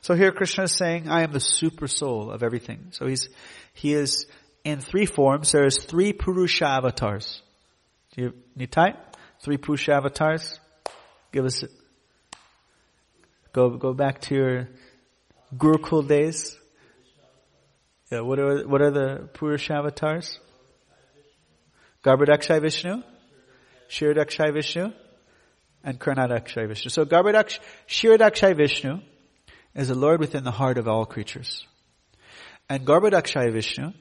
So 0.00 0.14
here 0.14 0.32
Krishna 0.32 0.64
is 0.64 0.72
saying, 0.72 1.08
I 1.08 1.22
am 1.22 1.32
the 1.32 1.40
super 1.40 1.86
soul 1.86 2.32
of 2.32 2.42
everything. 2.42 2.88
So 2.90 3.06
he's, 3.06 3.28
he 3.72 3.94
is 3.94 4.26
in 4.64 4.80
three 4.80 5.06
forms. 5.06 5.52
There's 5.52 5.84
three 5.84 6.12
Purusha 6.12 6.66
avatars. 6.66 7.40
Do 8.14 8.22
you 8.22 8.34
need 8.56 8.72
type? 8.72 8.96
Three 9.40 9.58
Purusha 9.58 9.92
avatars? 9.92 10.58
Give 11.30 11.44
us, 11.44 11.64
go, 13.52 13.70
go 13.70 13.92
back 13.94 14.22
to 14.22 14.34
your 14.34 14.68
Gurukul 15.56 16.08
days. 16.08 16.56
Yeah, 18.12 18.20
what 18.20 18.38
are, 18.38 18.68
what 18.68 18.82
are 18.82 18.90
the 18.90 19.28
Purusha 19.32 19.72
avatars? 19.72 20.38
Garbhodakshai 22.04 22.60
Vishnu, 22.60 23.02
Kshirodakshai 23.88 24.52
Vishnu, 24.52 24.92
and 25.82 25.98
Karnadakshai 25.98 26.68
Vishnu. 26.68 26.90
So 26.90 27.06
Garbhodaksh, 27.06 27.58
Kshirodakshai 27.88 28.54
Vishnu 28.54 29.00
is 29.74 29.88
the 29.88 29.94
Lord 29.94 30.20
within 30.20 30.44
the 30.44 30.50
heart 30.50 30.76
of 30.76 30.88
all 30.88 31.06
creatures. 31.06 31.66
And 32.68 32.86
Garbhodakshaya 32.86 33.50
Vishnu 33.50 33.94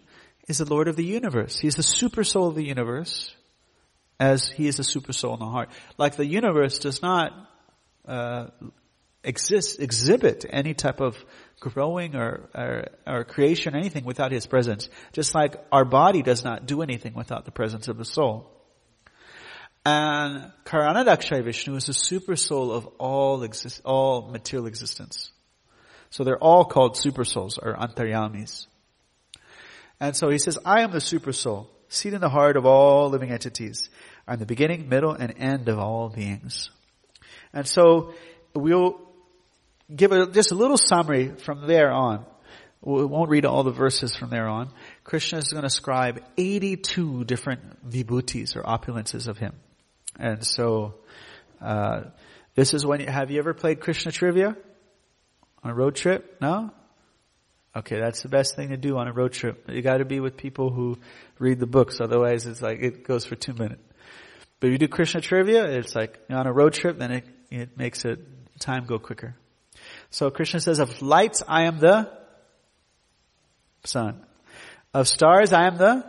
is 0.46 0.58
the 0.58 0.66
Lord 0.66 0.90
of 0.90 0.98
the 0.98 1.06
universe. 1.06 1.58
He 1.58 1.70
is 1.70 1.76
the 1.76 1.84
super 1.84 2.26
soul 2.26 2.50
of 2.50 2.56
the 2.56 2.66
universe 2.66 3.34
as 4.20 4.50
he 4.50 4.68
is 4.68 4.76
the 4.76 4.84
super 4.84 5.14
soul 5.14 5.36
in 5.36 5.40
the 5.40 5.46
heart. 5.46 5.70
Like 5.98 6.18
the 6.18 6.26
universe 6.26 6.80
does 6.80 7.02
not 7.02 7.32
uh, 8.06 8.48
exist, 9.24 9.80
exhibit 9.80 10.46
any 10.50 10.74
type 10.74 11.00
of 11.00 11.18
growing 11.60 12.16
or, 12.16 12.50
or, 12.56 12.88
or 13.06 13.24
creation, 13.24 13.76
anything 13.76 14.04
without 14.04 14.32
his 14.32 14.48
presence. 14.48 14.90
Just 15.14 15.36
like 15.36 15.56
our 15.72 15.86
body 15.86 16.22
does 16.22 16.44
not 16.44 16.66
do 16.66 16.82
anything 16.82 17.14
without 17.14 17.46
the 17.46 17.52
presence 17.52 17.88
of 17.88 17.98
the 17.98 18.06
soul. 18.06 18.52
And 19.86 20.52
Karanadakshay 20.66 21.44
Vishnu 21.44 21.76
is 21.76 21.88
the 21.88 21.94
super 21.94 22.36
soul 22.36 22.72
of 22.72 22.86
all 23.00 23.44
exist, 23.44 23.82
all 23.84 24.30
material 24.30 24.68
existence. 24.68 25.32
So 26.12 26.24
they're 26.24 26.38
all 26.38 26.66
called 26.66 26.98
super 26.98 27.24
souls 27.24 27.58
or 27.58 27.74
antaryamis. 27.74 28.68
And 30.00 30.16
so 30.16 30.30
he 30.30 30.38
says, 30.38 30.58
I 30.66 30.82
am 30.82 30.92
the 30.92 31.00
super 31.00 31.32
soul, 31.32 31.70
seated 31.88 32.16
in 32.16 32.22
the 32.22 32.30
heart 32.30 32.58
of 32.58 32.66
all 32.66 33.10
living 33.10 33.32
entities. 33.32 33.90
I'm 34.28 34.40
the 34.40 34.46
beginning, 34.46 34.90
middle, 34.90 35.14
and 35.14 35.34
end 35.38 35.70
of 35.70 35.80
all 35.80 36.10
beings. 36.10 36.70
And 37.54 37.68
so 37.68 38.14
we'll 38.54 39.00
give 39.96 40.12
a, 40.12 40.28
just 40.28 40.52
a 40.52 40.56
little 40.56 40.78
summary 40.78 41.30
from 41.30 41.68
there 41.68 41.92
on. 41.92 42.26
We 42.82 43.06
won't 43.06 43.30
read 43.30 43.46
all 43.46 43.64
the 43.64 43.72
verses 43.72 44.16
from 44.16 44.32
there 44.32 44.48
on. 44.48 44.72
Krishna 45.04 45.38
is 45.38 45.50
going 45.50 45.62
to 45.62 45.68
ascribe 45.68 46.24
82 46.38 47.26
different 47.26 47.88
vibhutis 47.88 48.56
or 48.56 48.64
opulences 48.64 49.28
of 49.28 49.38
him. 49.38 49.54
And 50.18 50.44
so, 50.44 50.96
uh, 51.62 52.06
this 52.56 52.74
is 52.74 52.86
when, 52.86 53.02
you, 53.02 53.08
have 53.08 53.30
you 53.30 53.38
ever 53.40 53.54
played 53.54 53.80
Krishna 53.80 54.12
trivia? 54.12 54.58
On 55.64 55.70
a 55.70 55.76
road 55.76 55.96
trip? 55.96 56.38
No? 56.42 56.72
Okay, 57.76 58.00
that's 58.00 58.24
the 58.24 58.30
best 58.30 58.56
thing 58.56 58.70
to 58.70 58.78
do 58.78 58.98
on 58.98 59.08
a 59.08 59.14
road 59.14 59.32
trip. 59.32 59.70
You 59.70 59.82
gotta 59.84 60.04
be 60.04 60.20
with 60.20 60.36
people 60.36 60.72
who 60.72 60.98
read 61.38 61.60
the 61.60 61.68
books, 61.68 62.02
otherwise 62.02 62.48
it's 62.48 62.62
like, 62.62 62.80
it 62.82 63.04
goes 63.08 63.26
for 63.26 63.36
two 63.36 63.54
minutes. 63.54 63.82
But 64.60 64.68
if 64.68 64.72
you 64.74 64.78
do 64.80 64.88
Krishna 64.88 65.22
trivia, 65.22 65.66
it's 65.66 65.96
like, 65.96 66.20
on 66.30 66.48
a 66.48 66.52
road 66.52 66.74
trip, 66.74 66.98
then 66.98 67.12
it, 67.12 67.26
it 67.52 67.78
makes 67.78 68.06
it, 68.06 68.20
time 68.60 68.86
go 68.86 69.00
quicker. 69.00 69.36
So 70.12 70.30
Krishna 70.30 70.60
says, 70.60 70.80
of 70.80 71.02
lights 71.02 71.42
I 71.48 71.64
am 71.64 71.80
the 71.80 72.12
sun. 73.86 74.22
Of 74.94 75.08
stars 75.08 75.54
I 75.54 75.68
am 75.68 75.78
the, 75.78 76.06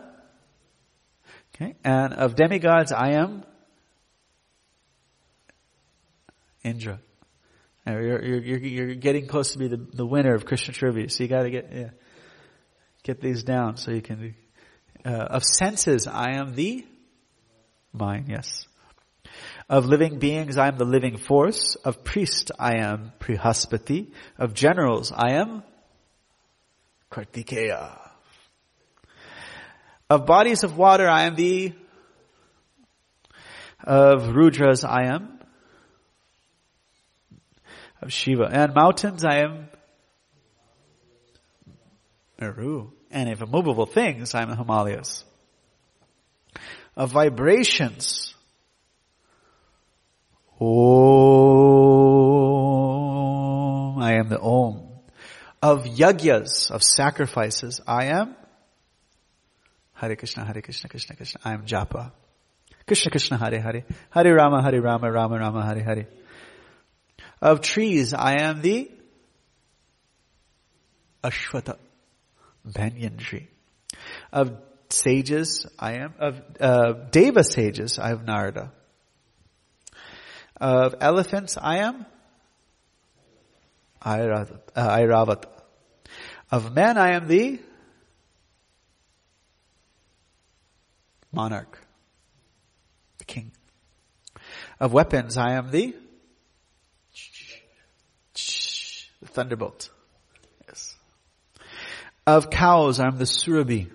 okay, 1.55 1.75
and 1.85 2.13
of 2.13 2.35
demigods 2.35 2.91
I 2.91 3.13
am 3.13 3.45
Indra. 6.63 6.99
You're, 7.85 8.23
you're, 8.23 8.57
you're, 8.57 8.95
getting 8.95 9.27
close 9.27 9.53
to 9.53 9.59
be 9.59 9.67
the, 9.67 9.77
the 9.77 10.05
winner 10.05 10.33
of 10.33 10.45
Krishna 10.45 10.73
trivia, 10.73 11.09
so 11.09 11.23
you 11.23 11.29
gotta 11.29 11.49
get, 11.49 11.69
yeah, 11.73 11.89
get 13.03 13.21
these 13.21 13.43
down 13.43 13.75
so 13.77 13.91
you 13.91 14.01
can, 14.01 14.35
uh, 15.05 15.09
of 15.09 15.43
senses, 15.43 16.07
I 16.07 16.31
am 16.37 16.55
the 16.55 16.85
mind, 17.93 18.27
yes. 18.29 18.67
Of 19.69 19.85
living 19.85 20.19
beings, 20.19 20.57
I 20.57 20.67
am 20.67 20.77
the 20.77 20.85
living 20.85 21.17
force. 21.17 21.75
Of 21.75 22.03
priests, 22.03 22.51
I 22.59 22.77
am 22.77 23.11
Brihaspati. 23.19 24.11
Of 24.37 24.53
generals, 24.53 25.11
I 25.11 25.33
am 25.33 25.63
Kartikeya. 27.11 27.99
Of 30.09 30.25
bodies 30.25 30.63
of 30.63 30.77
water, 30.77 31.07
I 31.07 31.23
am 31.23 31.35
the, 31.35 31.73
of 33.83 34.23
Rudras, 34.23 34.87
I 34.87 35.05
am 35.05 35.39
of 38.03 38.11
Shiva. 38.13 38.49
And 38.51 38.73
mountains, 38.73 39.23
I 39.23 39.37
am 39.37 39.69
Meru. 42.39 42.91
And 43.09 43.29
of 43.29 43.41
immovable 43.41 43.85
things, 43.85 44.35
I 44.35 44.41
am 44.41 44.49
the 44.49 44.55
Himalayas. 44.55 45.23
Of 46.95 47.11
vibrations, 47.11 48.32
Om, 50.59 50.67
I 54.01 54.13
am 54.13 54.29
the 54.29 54.39
Om. 54.39 54.81
Of 55.61 55.85
yagyas, 55.85 56.71
of 56.71 56.83
sacrifices, 56.83 57.81
I 57.87 58.05
am 58.05 58.35
Hare 60.03 60.15
Krishna, 60.17 60.45
Hare 60.45 60.61
Krishna, 60.61 60.89
Krishna 60.89 61.15
Krishna, 61.15 61.39
I 61.45 61.53
am 61.53 61.65
Japa. 61.65 62.11
Krishna 62.85 63.11
Krishna, 63.11 63.37
Hare 63.37 63.61
Hare, 63.61 63.85
Hare 64.09 64.33
Rama, 64.33 64.61
Hare 64.61 64.81
Rama, 64.81 65.09
Rama 65.09 65.39
Rama, 65.39 65.65
Hare 65.65 65.81
Hare. 65.83 66.07
Of 67.41 67.61
trees, 67.61 68.13
I 68.13 68.41
am 68.41 68.61
the 68.61 68.91
Ashwata, 71.23 71.77
banyan 72.65 73.17
tree. 73.17 73.47
Of 74.33 74.57
sages, 74.89 75.65
I 75.79 75.93
am, 75.93 76.13
of 76.19 76.41
uh, 76.59 76.93
Deva 77.11 77.43
sages, 77.43 77.97
I 77.97 78.11
am 78.11 78.25
Narada. 78.25 78.71
Of 80.63 80.95
elephants, 81.01 81.57
I 81.61 81.79
am 81.79 82.05
Airavat. 84.01 84.59
Uh, 84.73 85.35
Of 86.51 86.73
men 86.73 86.97
I 86.97 87.15
am 87.15 87.27
the 87.27 87.59
monarch, 91.33 91.77
the 93.17 93.25
king. 93.25 93.51
Of 94.79 94.93
weapons 94.93 95.35
I 95.35 95.55
am 95.55 95.69
the, 95.69 95.93
the 99.19 99.27
thunderbolt. 99.27 99.89
Yes. 100.65 100.95
Of 102.25 102.49
cows 102.49 103.01
I 103.01 103.07
am 103.07 103.17
the 103.17 103.25
surabhi. 103.25 103.91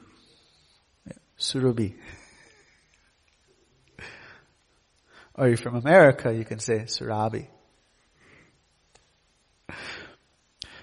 Surabhi. 1.38 1.94
Or 5.38 5.46
you're 5.46 5.56
from 5.56 5.76
America, 5.76 6.34
you 6.34 6.44
can 6.44 6.58
say 6.58 6.80
Surabi. 6.80 7.46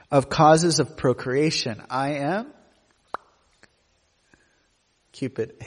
Of 0.09 0.29
causes 0.29 0.79
of 0.79 0.95
procreation, 0.95 1.83
I 1.89 2.13
am 2.13 2.53
Cupid. 5.11 5.61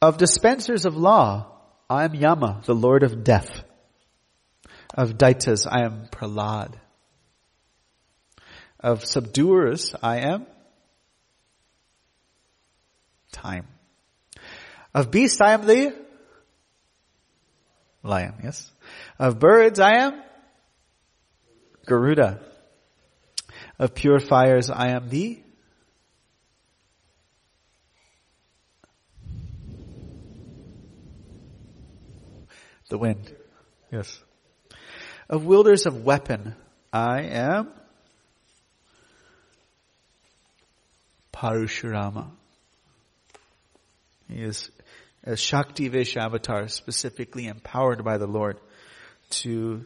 Of 0.00 0.16
dispensers 0.16 0.84
of 0.84 0.96
law, 0.96 1.46
I 1.90 2.04
am 2.04 2.14
Yama, 2.14 2.62
the 2.64 2.74
Lord 2.74 3.02
of 3.02 3.24
death. 3.24 3.64
Of 4.94 5.18
Daitas, 5.18 5.66
I 5.68 5.84
am 5.84 6.06
Prahlad. 6.12 6.74
Of 8.78 9.04
subduers, 9.04 9.92
I 10.00 10.18
am 10.18 10.46
time. 13.32 13.66
Of 14.94 15.10
beasts, 15.10 15.40
I 15.40 15.52
am 15.52 15.66
the 15.66 15.94
lion, 18.02 18.34
yes. 18.42 18.70
Of 19.18 19.38
birds, 19.38 19.80
I 19.80 19.98
am 19.98 20.22
Garuda. 21.86 22.40
Of 23.78 23.94
purifiers, 23.94 24.70
I 24.70 24.88
am 24.88 25.08
the 25.08 25.42
the 32.88 32.98
wind. 32.98 33.34
Yes. 33.92 34.18
Of 35.28 35.44
wielders 35.44 35.86
of 35.86 36.04
weapon, 36.04 36.54
I 36.92 37.22
am 37.22 37.68
Parashurama. 41.32 42.30
He 44.28 44.42
is 44.42 44.70
a 45.28 45.36
Shakti 45.36 45.88
Vish 45.88 46.16
avatar, 46.16 46.68
specifically 46.68 47.46
empowered 47.46 48.02
by 48.02 48.16
the 48.16 48.26
Lord 48.26 48.58
to 49.42 49.84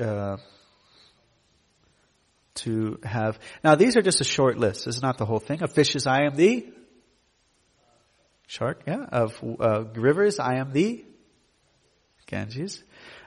uh, 0.00 0.36
to 2.56 2.98
have. 3.04 3.38
Now 3.62 3.76
these 3.76 3.96
are 3.96 4.02
just 4.02 4.20
a 4.20 4.24
short 4.24 4.58
list. 4.58 4.86
This 4.86 4.96
is 4.96 5.02
not 5.02 5.16
the 5.16 5.24
whole 5.24 5.38
thing. 5.38 5.62
Of 5.62 5.72
fishes, 5.72 6.06
I 6.06 6.24
am 6.24 6.34
the 6.34 6.66
shark. 8.48 8.82
Yeah. 8.86 9.04
Of 9.04 9.40
uh, 9.60 9.84
rivers, 9.94 10.38
I 10.40 10.56
am 10.56 10.72
the 10.72 11.04
Ganges. 12.26 12.82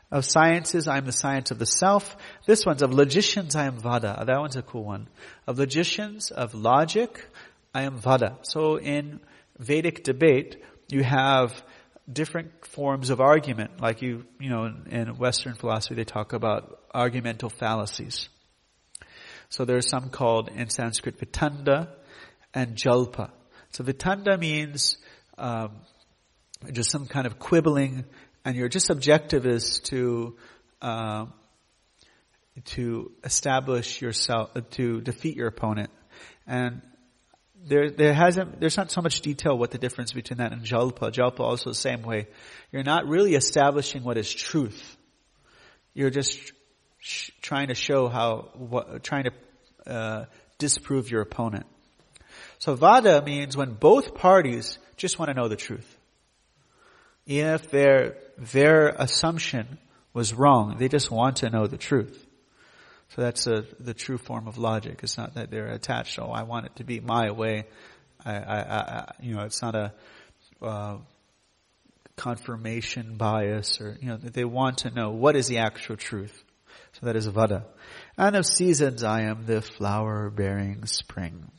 Of 0.10 0.26
sciences, 0.26 0.88
I 0.88 0.98
am 0.98 1.06
the 1.06 1.12
science 1.12 1.52
of 1.52 1.60
the 1.60 1.66
self. 1.66 2.16
This 2.46 2.66
one's 2.66 2.82
of 2.82 2.94
logicians, 2.94 3.56
I 3.56 3.66
am 3.66 3.78
Vada. 3.78 4.24
That 4.26 4.40
one's 4.40 4.56
a 4.56 4.62
cool 4.62 4.84
one. 4.84 5.08
Of 5.46 5.60
logicians, 5.60 6.32
of 6.32 6.54
logic, 6.54 7.26
I 7.74 7.84
am 7.84 7.98
Vada. 7.98 8.38
So 8.42 8.80
in 8.80 9.20
Vedic 9.60 10.04
debate, 10.04 10.64
you 10.90 11.04
have 11.04 11.62
different 12.12 12.66
forms 12.66 13.10
of 13.10 13.20
argument. 13.20 13.82
Like 13.82 14.02
you, 14.02 14.26
you 14.40 14.50
know, 14.50 14.66
in, 14.66 14.88
in 14.90 15.18
Western 15.18 15.56
philosophy, 15.56 15.96
they 15.96 16.06
talk 16.06 16.34
about 16.34 16.80
argumental 16.94 17.50
fallacies. 17.50 18.30
So 19.50 19.66
there 19.66 19.78
are 19.78 19.82
some 19.82 20.10
called 20.10 20.50
in 20.50 20.70
Sanskrit 20.70 21.20
vitanda 21.20 21.90
and 22.54 22.76
jalpa. 22.76 23.32
So 23.72 23.84
vitanda 23.84 24.38
means 24.38 24.98
um, 25.38 25.72
just 26.72 26.90
some 26.92 27.06
kind 27.06 27.28
of 27.28 27.40
quibbling, 27.40 28.06
and 28.44 28.56
your 28.56 28.70
just 28.70 28.90
objective 28.90 29.46
is 29.46 29.80
to 29.86 30.36
uh, 30.82 31.26
to 32.66 33.12
establish 33.24 34.02
yourself, 34.02 34.52
to 34.72 35.02
defeat 35.02 35.36
your 35.36 35.48
opponent. 35.48 35.92
And 36.48 36.82
there, 37.66 37.90
there 37.90 38.14
hasn't, 38.14 38.60
there's 38.60 38.78
not 38.78 38.92
so 38.92 39.02
much 39.02 39.22
detail 39.22 39.58
what 39.58 39.72
the 39.72 39.78
difference 39.78 40.14
between 40.14 40.38
that 40.38 40.52
and 40.52 40.64
jalpa. 40.64 41.12
Jalpa 41.12 41.40
also 41.40 41.70
the 41.70 41.76
same 41.76 42.04
way. 42.04 42.28
You're 42.72 42.84
not 42.84 43.08
really 43.08 43.36
establishing 43.36 44.04
what 44.04 44.18
is 44.18 44.32
truth. 44.34 44.96
You're 45.94 46.10
just 46.10 46.40
sh- 47.00 47.32
trying 47.42 47.70
to 47.70 47.76
show 47.76 48.08
how, 48.08 48.50
what, 48.54 49.04
trying 49.04 49.26
to 49.26 49.92
uh, 49.92 50.26
disprove 50.58 51.10
your 51.10 51.22
opponent. 51.22 51.66
So 52.60 52.76
vada 52.76 53.22
means 53.22 53.56
when 53.58 53.74
both 53.74 54.16
parties 54.16 54.78
just 54.96 55.20
want 55.20 55.30
to 55.30 55.34
know 55.34 55.48
the 55.48 55.56
truth. 55.56 55.98
Even 57.26 57.54
if 57.54 57.72
their, 57.72 58.18
their 58.38 58.90
assumption 58.90 59.78
was 60.14 60.34
wrong, 60.34 60.78
they 60.78 60.88
just 60.88 61.12
want 61.12 61.38
to 61.38 61.50
know 61.50 61.68
the 61.68 61.78
truth. 61.78 62.27
So 63.10 63.22
that's 63.22 63.48
a, 63.48 63.66
the 63.80 63.94
true 63.94 64.18
form 64.18 64.48
of 64.48 64.58
logic. 64.58 65.00
It's 65.04 65.18
not 65.18 65.36
that 65.36 65.50
they're 65.50 65.68
attached. 65.68 66.20
Oh, 66.20 66.32
I 66.32 66.44
want 66.44 66.66
it 66.66 66.76
to 66.78 66.84
be 66.84 67.00
my 67.00 67.32
way. 67.32 67.66
I, 68.26 68.36
I, 68.36 68.60
I 68.60 69.12
you 69.22 69.36
know, 69.36 69.44
it's 69.44 69.62
not 69.62 69.76
a 69.76 69.94
uh, 70.62 70.98
confirmation 72.16 73.16
bias, 73.16 73.80
or 73.80 73.98
you 74.02 74.10
know, 74.10 74.18
they 74.18 74.44
want 74.44 74.80
to 74.80 74.90
know 74.90 75.12
what 75.12 75.36
is 75.36 75.48
the 75.48 75.60
actual 75.60 75.96
truth. 75.96 76.44
So 76.94 77.06
that 77.06 77.16
is 77.16 77.28
vada. 77.28 77.66
And 78.18 78.36
of 78.36 78.46
seasons, 78.46 79.04
I 79.04 79.22
am 79.22 79.46
the 79.46 79.62
flower-bearing 79.62 80.86
spring. 80.86 81.52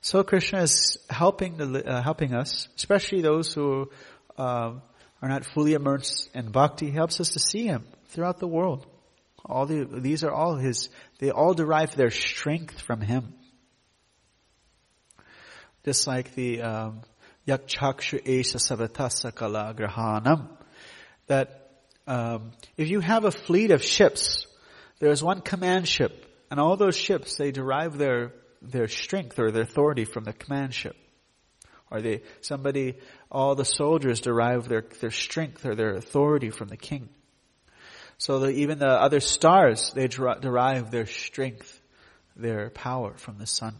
So 0.00 0.22
Krishna 0.22 0.62
is 0.62 0.96
helping 1.10 1.56
the, 1.56 1.86
uh, 1.86 2.02
helping 2.02 2.32
us, 2.32 2.68
especially 2.76 3.20
those 3.20 3.52
who 3.52 3.90
uh, 4.38 4.72
are 5.20 5.28
not 5.28 5.44
fully 5.44 5.74
immersed 5.74 6.30
in 6.34 6.50
bhakti. 6.50 6.86
He 6.86 6.92
helps 6.92 7.20
us 7.20 7.30
to 7.32 7.40
see 7.40 7.66
Him 7.66 7.84
throughout 8.08 8.38
the 8.38 8.46
world. 8.46 8.86
All 9.48 9.66
the, 9.66 9.84
these 9.84 10.24
are 10.24 10.30
all 10.30 10.56
his, 10.56 10.90
they 11.18 11.30
all 11.30 11.54
derive 11.54 11.94
their 11.96 12.10
strength 12.10 12.80
from 12.80 13.00
him. 13.00 13.34
Just 15.84 16.06
like 16.06 16.34
the, 16.34 16.60
um, 16.62 17.00
yakchakshu 17.46 18.22
esha 18.24 18.58
savatasa 18.58 19.34
kala 19.34 19.74
grahanam. 19.74 20.48
That, 21.28 21.70
um, 22.06 22.52
if 22.76 22.90
you 22.90 23.00
have 23.00 23.24
a 23.24 23.30
fleet 23.30 23.70
of 23.70 23.82
ships, 23.82 24.46
there's 24.98 25.22
one 25.22 25.40
command 25.40 25.88
ship, 25.88 26.26
and 26.50 26.60
all 26.60 26.76
those 26.76 26.96
ships, 26.96 27.36
they 27.36 27.50
derive 27.50 27.96
their, 27.96 28.32
their 28.60 28.88
strength 28.88 29.38
or 29.38 29.50
their 29.50 29.62
authority 29.62 30.04
from 30.04 30.24
the 30.24 30.32
command 30.32 30.74
ship. 30.74 30.96
Or 31.90 32.02
they, 32.02 32.22
somebody, 32.42 32.98
all 33.30 33.54
the 33.54 33.64
soldiers 33.64 34.20
derive 34.20 34.68
their, 34.68 34.84
their 35.00 35.10
strength 35.10 35.64
or 35.64 35.74
their 35.74 35.94
authority 35.94 36.50
from 36.50 36.68
the 36.68 36.76
king. 36.76 37.08
So 38.18 38.40
that 38.40 38.50
even 38.50 38.78
the 38.78 38.88
other 38.88 39.20
stars, 39.20 39.92
they 39.94 40.08
derive 40.08 40.90
their 40.90 41.06
strength, 41.06 41.80
their 42.36 42.70
power 42.70 43.14
from 43.16 43.38
the 43.38 43.46
sun. 43.46 43.74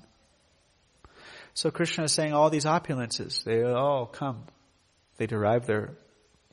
So 1.55 1.73
Krishna 1.73 2.05
is 2.05 2.13
saying 2.13 2.33
all 2.33 2.51
these 2.51 2.65
opulences, 2.65 3.43
they 3.43 3.65
all 3.65 4.07
come, 4.07 4.45
they 5.17 5.27
derive 5.27 5.67
their, 5.67 5.97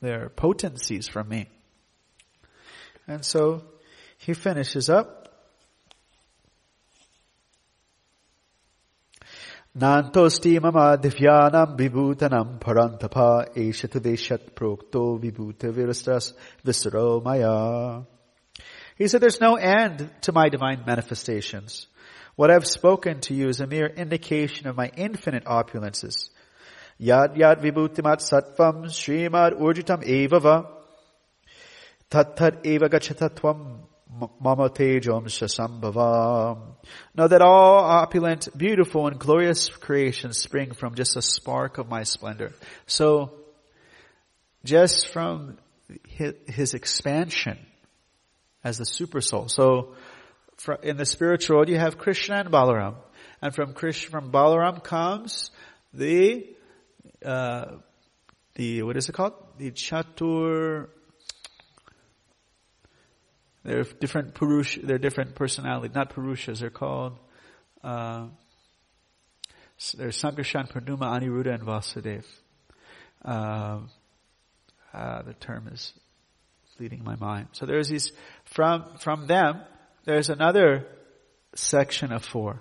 their 0.00 0.28
potencies 0.28 1.06
from 1.06 1.28
me. 1.28 1.46
And 3.06 3.24
so 3.24 3.62
he 4.18 4.34
finishes 4.34 4.90
up 4.90 5.25
नान्तोऽस्ति 9.79 10.59
मम 10.59 10.77
दिव्यानाम् 11.01 11.75
विभूतनम् 11.77 12.57
परन्तप 12.65 13.17
एष 13.57 13.85
तु 13.93 13.99
देशत् 13.99 14.49
प्रोक्तो 14.57 15.03
विभूतविरस्तरो 15.19 17.05
maya. 17.23 18.01
He 18.97 19.07
said, 19.07 19.21
there's 19.21 19.41
no 19.41 19.55
end 19.55 20.09
to 20.21 20.31
my 20.31 20.49
divine 20.49 20.83
manifestations. 20.85 21.87
What 22.35 22.51
I've 22.51 22.67
spoken 22.67 23.21
to 23.21 23.33
you 23.33 23.47
is 23.47 23.61
a 23.61 23.67
mere 23.67 23.87
indication 23.87 24.67
of 24.67 24.75
my 24.75 24.91
infinite 24.95 25.45
opulences. 25.45 26.29
Yad 26.99 27.35
yad 27.35 27.61
vibhutimat 27.61 28.19
sattvam 28.19 28.85
srimad 28.85 29.59
urjitam 29.59 30.03
evava 30.03 30.67
tat 32.09 32.35
tat 32.35 32.65
eva 32.65 32.89
gachatatvam 32.89 33.79
Mama 34.40 34.70
Tejam 34.70 35.24
Sasambhavam. 35.24 36.76
Know 37.14 37.28
that 37.28 37.42
all 37.42 37.84
opulent, 37.84 38.48
beautiful, 38.56 39.08
and 39.08 39.18
glorious 39.18 39.68
creations 39.68 40.38
spring 40.38 40.72
from 40.72 40.94
just 40.94 41.16
a 41.16 41.22
spark 41.22 41.78
of 41.78 41.88
my 41.88 42.04
splendor. 42.04 42.52
So, 42.86 43.32
just 44.64 45.08
from 45.08 45.58
his 46.06 46.74
expansion 46.74 47.58
as 48.62 48.78
the 48.78 48.86
super 48.86 49.20
soul. 49.20 49.48
So, 49.48 49.94
in 50.82 50.96
the 50.96 51.04
spiritual 51.04 51.56
world, 51.56 51.68
you 51.68 51.78
have 51.78 51.98
Krishna 51.98 52.36
and 52.36 52.50
Balaram. 52.50 52.94
And 53.42 53.54
from 53.54 53.74
Krishna, 53.74 54.10
from 54.10 54.32
Balaram 54.32 54.82
comes 54.82 55.50
the, 55.92 56.46
uh, 57.24 57.76
the, 58.54 58.82
what 58.82 58.96
is 58.96 59.08
it 59.08 59.12
called? 59.12 59.34
The 59.58 59.70
Chatur, 59.72 60.88
They're 63.66 63.82
different 63.82 64.34
Purush, 64.34 64.80
they're 64.80 64.98
different 64.98 65.34
personalities, 65.34 65.92
not 65.92 66.14
Purushas, 66.14 66.60
they're 66.60 66.70
called, 66.70 67.18
uh, 67.82 68.28
there's 69.96 70.22
Sankarshan, 70.22 70.70
Pradyumna, 70.70 71.20
Aniruddha, 71.20 71.54
and 71.54 71.64
Vasudev. 71.64 72.24
Uh, 73.24 73.80
uh, 74.94 75.22
the 75.22 75.34
term 75.34 75.68
is 75.72 75.92
leading 76.78 77.02
my 77.02 77.16
mind. 77.16 77.48
So 77.52 77.66
there's 77.66 77.88
these, 77.88 78.12
from, 78.44 78.84
from 79.00 79.26
them, 79.26 79.60
there's 80.04 80.30
another 80.30 80.86
section 81.56 82.12
of 82.12 82.24
four. 82.24 82.60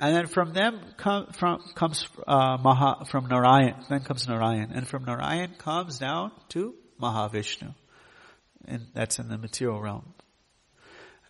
And 0.00 0.16
then 0.16 0.26
from 0.26 0.54
them 0.54 0.80
come, 0.96 1.26
from, 1.32 1.60
comes 1.74 2.08
uh, 2.26 2.56
Maha, 2.62 3.04
from 3.04 3.26
Narayan. 3.28 3.74
Then 3.90 4.00
comes 4.00 4.26
Narayan, 4.26 4.72
and 4.72 4.88
from 4.88 5.04
Narayan 5.04 5.54
comes 5.58 5.98
down 5.98 6.32
to 6.50 6.74
Mahavishnu, 6.98 7.74
and 8.66 8.86
that's 8.94 9.18
in 9.18 9.28
the 9.28 9.38
material 9.38 9.80
realm. 9.80 10.14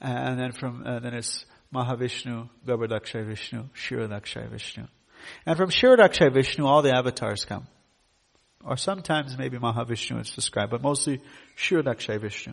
And 0.00 0.38
then 0.38 0.52
from 0.52 0.86
uh, 0.86 1.00
then 1.00 1.14
it's 1.14 1.44
Mahavishnu, 1.74 2.48
Garbhodakshay 2.66 3.26
Vishnu, 3.26 3.68
Kshirodakshay 3.74 4.50
Vishnu, 4.50 4.86
and 5.46 5.56
from 5.56 5.70
Kshirodakshay 5.70 6.32
Vishnu 6.32 6.66
all 6.66 6.82
the 6.82 6.94
avatars 6.94 7.44
come, 7.44 7.66
or 8.64 8.76
sometimes 8.76 9.36
maybe 9.38 9.58
Mahavishnu 9.58 10.20
is 10.20 10.30
described, 10.30 10.70
but 10.70 10.82
mostly 10.82 11.20
Kshirodakshay 11.56 12.20
Vishnu. 12.20 12.52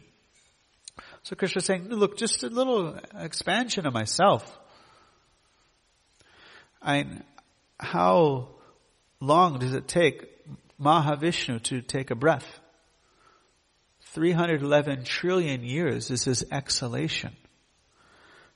So 1.23 1.35
Krishna 1.35 1.59
is 1.59 1.65
saying, 1.65 1.89
look, 1.89 2.17
just 2.17 2.43
a 2.43 2.49
little 2.49 2.99
expansion 3.17 3.85
of 3.85 3.93
myself. 3.93 4.59
I, 6.81 7.05
how 7.79 8.49
long 9.19 9.59
does 9.59 9.73
it 9.73 9.87
take 9.87 10.27
Mahavishnu 10.79 11.63
to 11.63 11.81
take 11.81 12.11
a 12.11 12.15
breath? 12.15 12.59
311 14.13 15.05
trillion 15.05 15.63
years 15.63 16.11
is 16.11 16.23
his 16.23 16.45
exhalation. 16.51 17.35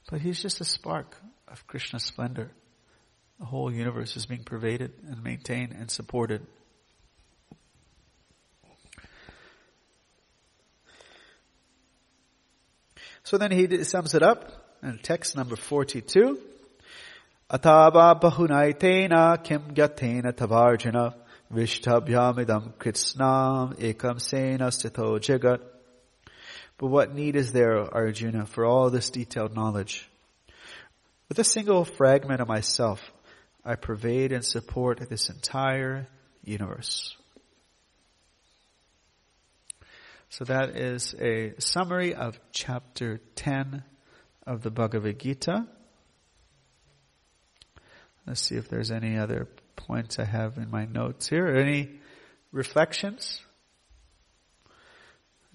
But 0.10 0.22
he's 0.22 0.40
just 0.40 0.62
a 0.62 0.66
spark 0.66 1.16
of 1.48 1.66
Krishna's 1.66 2.04
splendor. 2.04 2.52
The 3.40 3.46
whole 3.46 3.74
universe 3.74 4.16
is 4.16 4.28
being 4.28 4.44
pervaded 4.44 4.94
and 5.10 5.24
maintained 5.24 5.74
and 5.74 5.90
supported. 5.90 6.46
So 13.24 13.40
then 13.40 13.52
he 13.52 13.84
sums 13.84 14.14
it 14.14 14.22
up 14.22 14.78
in 14.84 15.00
text 15.00 15.36
number 15.36 15.56
42. 15.56 16.40
Atava 17.50 18.22
bahunai 18.22 19.44
kim 19.44 19.74
gyatena 19.74 20.34
tavarjana 20.34 21.16
Vishthabhyamidam 21.54 22.74
kritsnam 22.74 23.76
ekam 23.80 24.20
sena 24.20 24.68
sthito 24.68 25.18
jagat. 25.20 25.62
But 26.78 26.88
what 26.88 27.16
need 27.16 27.36
is 27.36 27.54
there, 27.54 27.80
Arjuna, 27.80 28.46
for 28.46 28.66
all 28.66 28.90
this 28.90 29.10
detailed 29.10 29.56
knowledge? 29.56 30.08
With 31.30 31.40
a 31.40 31.44
single 31.44 31.86
fragment 31.86 32.42
of 32.42 32.48
myself, 32.48 33.02
I 33.66 33.76
pervade 33.76 34.32
and 34.32 34.46
support 34.46 35.10
this 35.10 35.30
entire 35.30 36.08
universe. 36.44 37.18
So 40.30 40.46
that 40.46 40.76
is 40.78 41.16
a 41.20 41.54
summary 41.60 42.14
of 42.14 42.40
chapter 42.52 43.20
10 43.36 43.84
of 44.46 44.62
the 44.62 44.70
Bhagavad 44.70 45.20
Gita. 45.20 45.66
Let's 48.26 48.42
see 48.42 48.56
if 48.56 48.68
there's 48.70 48.92
any 48.92 49.18
other 49.18 49.48
points 49.78 50.20
I 50.20 50.26
have 50.26 50.58
in 50.58 50.70
my 50.70 50.84
notes 50.86 51.30
here. 51.30 51.48
Any 51.48 51.90
reflections? 52.52 53.42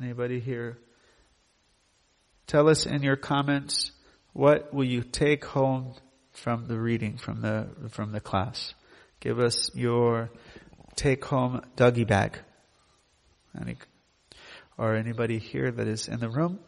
Anybody 0.00 0.40
here? 0.40 0.78
Tell 2.46 2.68
us 2.68 2.86
in 2.86 3.02
your 3.02 3.16
comments 3.16 3.92
what 4.32 4.72
will 4.72 4.84
you 4.84 5.02
take 5.02 5.44
home 5.44 5.94
from 6.32 6.66
the 6.66 6.78
reading 6.78 7.18
from 7.18 7.42
the 7.42 7.68
from 7.90 8.12
the 8.12 8.20
class. 8.20 8.74
Give 9.20 9.38
us 9.38 9.70
your 9.74 10.30
take 10.96 11.24
home 11.24 11.62
doggy 11.76 12.04
bag. 12.04 12.38
Any, 13.58 13.76
or 14.78 14.96
anybody 14.96 15.38
here 15.38 15.70
that 15.70 15.86
is 15.86 16.08
in 16.08 16.20
the 16.20 16.30
room. 16.30 16.58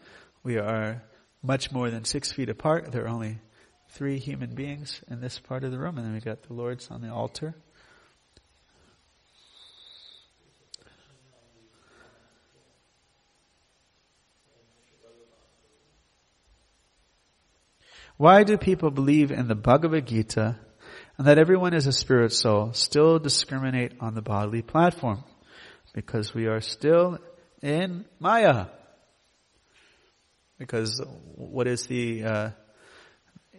We 0.42 0.58
are 0.58 1.02
much 1.42 1.72
more 1.72 1.90
than 1.90 2.04
six 2.04 2.30
feet 2.30 2.50
apart. 2.50 2.92
There 2.92 3.04
are 3.04 3.08
only 3.08 3.38
three 3.94 4.18
human 4.18 4.54
beings 4.54 5.00
in 5.08 5.20
this 5.20 5.38
part 5.38 5.62
of 5.62 5.70
the 5.70 5.78
room, 5.78 5.96
and 5.96 6.06
then 6.06 6.14
we 6.14 6.20
got 6.20 6.42
the 6.42 6.52
Lord's 6.52 6.90
on 6.90 7.00
the 7.00 7.12
altar. 7.12 7.54
Why 18.16 18.44
do 18.44 18.56
people 18.56 18.90
believe 18.90 19.30
in 19.30 19.48
the 19.48 19.56
Bhagavad 19.56 20.06
Gita 20.06 20.56
and 21.18 21.26
that 21.26 21.38
everyone 21.38 21.74
is 21.74 21.86
a 21.86 21.92
spirit 21.92 22.32
soul 22.32 22.72
still 22.72 23.18
discriminate 23.18 23.92
on 24.00 24.14
the 24.14 24.22
bodily 24.22 24.62
platform? 24.62 25.24
Because 25.92 26.34
we 26.34 26.46
are 26.46 26.60
still 26.60 27.18
in 27.62 28.04
Maya. 28.20 28.66
Because 30.58 31.00
what 31.34 31.66
is 31.66 31.86
the 31.86 32.24
uh, 32.24 32.50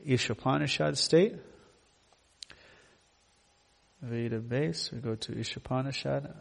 Ishopanishad 0.07 0.97
state. 0.97 1.37
Veda 4.03 4.39
base, 4.39 4.91
we 4.93 5.01
go 5.01 5.15
to 5.15 5.33
Ishopanishad. 5.33 6.33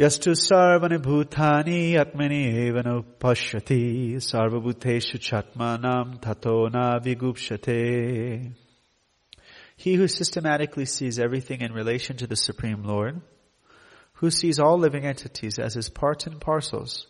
यस्तु 0.00 0.32
सर्वनि 0.38 0.96
भूतानि 1.04 1.78
आत्मनि 2.00 2.36
एव 2.64 2.76
न 2.86 2.90
पश्यति 3.22 3.82
सर्वभूतेषु 4.22 5.18
छात्मानां 5.28 6.04
ततो 6.24 6.54
न 6.74 6.84
विगुप्स्यते 7.04 7.78
he 9.75 9.95
who 9.95 10.07
systematically 10.07 10.85
sees 10.85 11.19
everything 11.19 11.61
in 11.61 11.73
relation 11.73 12.17
to 12.17 12.27
the 12.27 12.35
Supreme 12.35 12.83
Lord, 12.83 13.21
who 14.13 14.29
sees 14.31 14.59
all 14.59 14.77
living 14.77 15.05
entities 15.05 15.59
as 15.59 15.73
his 15.73 15.89
parts 15.89 16.27
and 16.27 16.39
parcels, 16.39 17.07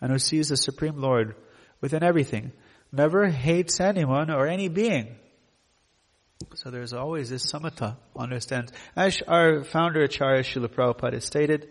and 0.00 0.10
who 0.12 0.18
sees 0.18 0.48
the 0.48 0.56
Supreme 0.56 1.00
Lord 1.00 1.34
within 1.80 2.02
everything, 2.02 2.52
never 2.92 3.28
hates 3.28 3.80
anyone 3.80 4.30
or 4.30 4.46
any 4.46 4.68
being. 4.68 5.16
So 6.54 6.70
there's 6.70 6.92
always 6.92 7.30
this 7.30 7.50
samatha, 7.50 7.96
understands. 8.16 8.72
As 8.94 9.22
our 9.26 9.64
founder 9.64 10.02
Acharya 10.02 10.42
Srila 10.42 10.68
Prabhupada 10.68 11.22
stated, 11.22 11.68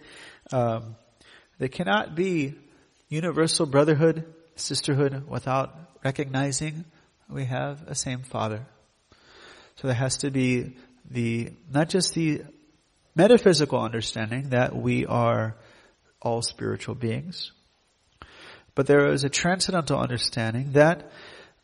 um, 0.52 0.96
there 1.60 1.68
cannot 1.68 2.16
be 2.16 2.56
universal 3.10 3.66
brotherhood, 3.66 4.26
sisterhood 4.56 5.28
without 5.28 5.76
recognizing 6.04 6.86
we 7.30 7.46
have 7.46 7.84
a 7.88 7.96
same 7.96 8.24
father. 8.24 8.66
So 9.76 9.88
there 9.88 9.96
has 9.96 10.18
to 10.18 10.32
be 10.32 10.78
the, 11.10 11.52
not 11.72 11.90
just 11.90 12.14
the 12.14 12.44
metaphysical 13.16 13.80
understanding 13.80 14.50
that 14.50 14.76
we 14.76 15.06
are 15.06 15.56
all 16.22 16.42
spiritual 16.42 16.96
beings, 16.96 17.52
but 18.76 18.88
there 18.88 19.12
is 19.12 19.24
a 19.24 19.30
transcendental 19.30 20.00
understanding 20.00 20.72
that 20.74 21.12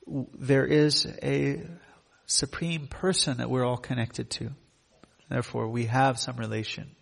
there 0.07 0.65
is 0.65 1.07
a 1.23 1.61
supreme 2.25 2.87
person 2.87 3.37
that 3.37 3.49
we're 3.49 3.65
all 3.65 3.77
connected 3.77 4.29
to. 4.29 4.51
Therefore, 5.29 5.67
we 5.67 5.85
have 5.85 6.19
some 6.19 6.37
relation. 6.37 6.95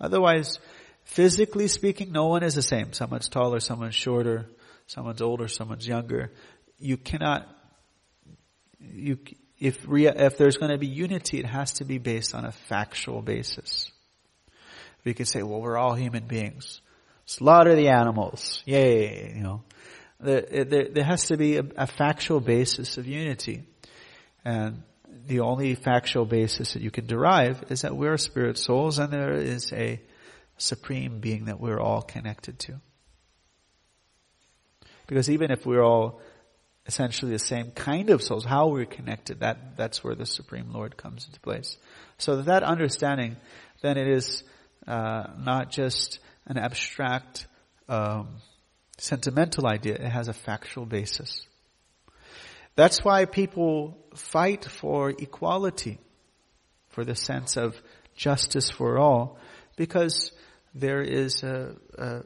Otherwise, 0.00 0.58
physically 1.04 1.68
speaking, 1.68 2.12
no 2.12 2.26
one 2.26 2.42
is 2.42 2.54
the 2.54 2.62
same. 2.62 2.92
Someone's 2.92 3.28
taller, 3.28 3.60
someone's 3.60 3.94
shorter, 3.94 4.46
someone's 4.86 5.22
older, 5.22 5.48
someone's 5.48 5.86
younger. 5.86 6.32
You 6.78 6.96
cannot, 6.96 7.48
you, 8.80 9.18
if, 9.58 9.86
rea- 9.86 10.14
if 10.14 10.36
there's 10.36 10.56
going 10.56 10.72
to 10.72 10.78
be 10.78 10.86
unity, 10.86 11.38
it 11.38 11.46
has 11.46 11.74
to 11.74 11.84
be 11.84 11.98
based 11.98 12.34
on 12.34 12.44
a 12.44 12.52
factual 12.52 13.22
basis. 13.22 13.90
We 15.04 15.14
could 15.14 15.28
say, 15.28 15.42
well, 15.42 15.60
we're 15.60 15.76
all 15.76 15.94
human 15.94 16.26
beings. 16.26 16.80
Slaughter 17.24 17.74
the 17.74 17.88
animals. 17.88 18.62
Yay, 18.66 19.32
you 19.36 19.42
know. 19.42 19.62
There, 20.20 20.64
there, 20.64 20.88
there 20.88 21.04
has 21.04 21.26
to 21.26 21.36
be 21.36 21.58
a, 21.58 21.64
a 21.76 21.86
factual 21.86 22.40
basis 22.40 22.98
of 22.98 23.06
unity. 23.06 23.64
And 24.44 24.82
the 25.26 25.40
only 25.40 25.74
factual 25.74 26.24
basis 26.24 26.74
that 26.74 26.82
you 26.82 26.90
can 26.90 27.06
derive 27.06 27.64
is 27.70 27.82
that 27.82 27.96
we're 27.96 28.16
spirit 28.16 28.58
souls 28.58 28.98
and 28.98 29.12
there 29.12 29.32
is 29.32 29.72
a 29.72 30.00
supreme 30.56 31.20
being 31.20 31.46
that 31.46 31.60
we're 31.60 31.80
all 31.80 32.02
connected 32.02 32.58
to. 32.60 32.80
Because 35.06 35.30
even 35.30 35.50
if 35.50 35.66
we're 35.66 35.84
all 35.84 36.20
essentially 36.86 37.32
the 37.32 37.38
same 37.38 37.70
kind 37.72 38.10
of 38.10 38.22
souls, 38.22 38.44
how 38.44 38.68
we're 38.68 38.86
connected, 38.86 39.40
that, 39.40 39.76
that's 39.76 40.04
where 40.04 40.14
the 40.14 40.26
Supreme 40.26 40.72
Lord 40.72 40.96
comes 40.96 41.26
into 41.26 41.40
place. 41.40 41.76
So 42.18 42.42
that 42.42 42.62
understanding, 42.62 43.36
then 43.82 43.98
it 43.98 44.08
is 44.08 44.44
uh, 44.86 45.24
not 45.38 45.70
just 45.70 46.20
an 46.46 46.58
abstract, 46.58 47.46
um, 47.88 48.36
sentimental 48.98 49.66
idea, 49.66 49.94
it 49.94 50.08
has 50.08 50.28
a 50.28 50.32
factual 50.32 50.86
basis. 50.86 51.44
That's 52.76 53.04
why 53.04 53.24
people 53.24 53.96
fight 54.14 54.64
for 54.64 55.10
equality, 55.10 55.98
for 56.90 57.04
the 57.04 57.14
sense 57.14 57.56
of 57.56 57.74
justice 58.14 58.70
for 58.70 58.98
all, 58.98 59.38
because 59.76 60.30
there 60.74 61.02
is 61.02 61.42
a, 61.42 61.74
a 61.98 62.22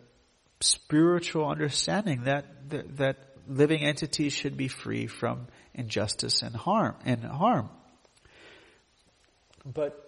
spiritual 0.60 1.48
understanding 1.48 2.24
that, 2.24 2.70
that, 2.70 2.96
that 2.98 3.16
living 3.50 3.82
entities 3.82 4.32
should 4.32 4.56
be 4.56 4.68
free 4.68 5.08
from 5.08 5.48
injustice 5.74 6.42
and 6.42 6.54
harm 6.54 6.94
and 7.04 7.22
harm. 7.24 7.68
But 9.66 10.06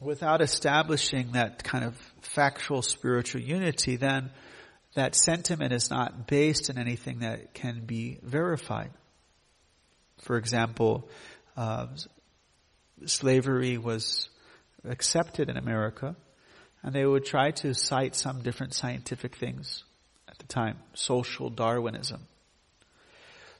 without 0.00 0.42
establishing 0.42 1.32
that 1.32 1.62
kind 1.62 1.84
of 1.84 1.96
factual 2.22 2.82
spiritual 2.82 3.40
unity, 3.40 3.96
then 3.96 4.30
that 4.94 5.14
sentiment 5.14 5.72
is 5.72 5.90
not 5.90 6.26
based 6.26 6.68
in 6.68 6.76
anything 6.76 7.20
that 7.20 7.54
can 7.54 7.84
be 7.86 8.18
verified. 8.22 8.90
For 10.22 10.36
example, 10.36 11.08
uh, 11.56 11.86
slavery 13.06 13.78
was 13.78 14.28
accepted 14.84 15.48
in 15.48 15.56
America, 15.56 16.16
and 16.82 16.92
they 16.92 17.06
would 17.06 17.24
try 17.24 17.52
to 17.52 17.74
cite 17.74 18.16
some 18.16 18.42
different 18.42 18.74
scientific 18.74 19.36
things 19.36 19.84
time, 20.52 20.78
social 20.94 21.50
Darwinism. 21.50 22.26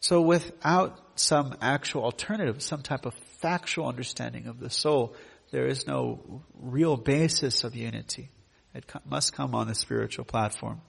So 0.01 0.21
without 0.21 0.99
some 1.17 1.57
actual 1.61 2.05
alternative, 2.05 2.63
some 2.63 2.83
type 2.83 3.07
of 3.07 3.15
factual 3.41 3.87
understanding 3.87 4.47
of 4.47 4.59
the 4.59 4.71
soul, 4.71 5.15
there 5.51 5.67
is 5.67 5.87
no 5.87 6.43
real 6.61 6.97
basis 6.97 7.65
of 7.65 7.75
unity. 7.75 8.31
It 8.75 8.85
must 9.05 9.33
come 9.33 9.55
on 9.55 9.69
the 9.69 9.75
spiritual 9.75 10.25
platform. 10.25 10.81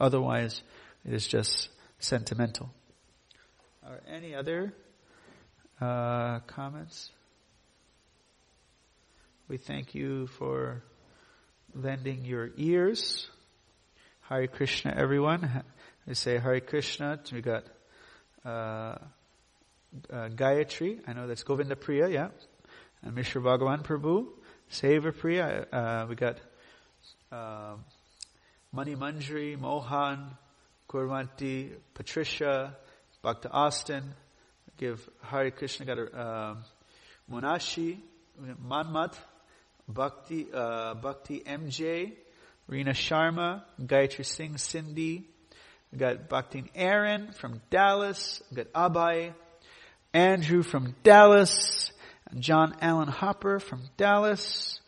Otherwise, 0.00 0.62
it 1.04 1.14
is 1.14 1.26
just 1.26 1.68
sentimental. 1.98 2.70
Are 3.84 4.00
any 4.08 4.34
other 4.34 4.72
uh, 5.80 6.40
comments? 6.40 7.10
We 9.48 9.56
thank 9.56 9.94
you 9.94 10.26
for 10.26 10.82
lending 11.74 12.24
your 12.24 12.50
ears. 12.56 13.28
Hare 14.30 14.46
Krishna, 14.46 14.94
everyone. 14.96 15.62
We 16.06 16.14
say 16.14 16.38
Hare 16.38 16.60
Krishna. 16.60 17.20
We 17.30 17.42
got 17.42 17.64
uh, 18.42 18.48
uh, 18.48 18.96
Gayatri. 20.10 21.00
I 21.06 21.12
know 21.12 21.26
that's 21.26 21.42
Govinda 21.42 21.76
Priya, 21.76 22.08
yeah. 22.08 22.28
And 23.02 23.14
Mishra 23.14 23.42
Bhagavan 23.42 23.84
Prabhu. 23.84 24.28
Seva 24.72 25.14
Priya. 25.14 25.66
Uh, 25.70 26.06
we 26.08 26.14
got 26.14 26.38
uh, 27.30 27.74
Mani 28.72 28.96
Manjari, 28.96 29.60
Mohan, 29.60 30.30
Kurvanti, 30.88 31.72
Patricia, 31.92 32.74
Bhakta 33.20 33.50
Austin. 33.50 34.14
Give 34.78 35.06
Hare 35.20 35.50
Krishna 35.50 35.84
got 35.84 35.98
a 35.98 36.16
uh, 36.16 36.56
Munashi, 37.30 37.98
Manmat, 38.66 39.12
Bhakti, 39.86 40.46
uh, 40.50 40.94
Bhakti 40.94 41.40
MJ, 41.40 42.12
Reena 42.70 42.90
Sharma, 42.90 43.62
Gayatri 43.80 44.24
Singh, 44.24 44.56
Cindy. 44.58 45.28
We 45.92 45.98
got 45.98 46.28
Bhakti 46.28 46.64
Aaron 46.74 47.32
from 47.32 47.60
Dallas. 47.70 48.42
We 48.50 48.56
got 48.56 48.72
Abhay, 48.72 49.34
Andrew 50.12 50.62
from 50.62 50.94
Dallas, 51.02 51.92
and 52.30 52.42
John 52.42 52.74
Allen 52.80 53.08
Hopper 53.08 53.60
from 53.60 53.82
Dallas. 53.96 54.80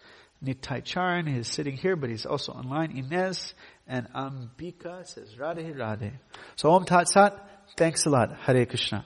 Nitai 0.44 0.84
Charan 0.84 1.28
is 1.28 1.48
sitting 1.48 1.76
here, 1.76 1.96
but 1.96 2.10
he's 2.10 2.26
also 2.26 2.52
online. 2.52 2.96
Inez 2.96 3.54
and 3.86 4.08
Ambika 4.12 5.06
says 5.06 5.34
Radhe 5.34 5.74
Radhe. 5.74 6.12
So 6.56 6.70
Om 6.70 6.84
Tat 6.84 7.08
Sat. 7.08 7.34
Thanks 7.76 8.06
a 8.06 8.10
lot. 8.10 8.36
Hare 8.36 8.66
Krishna. 8.66 9.04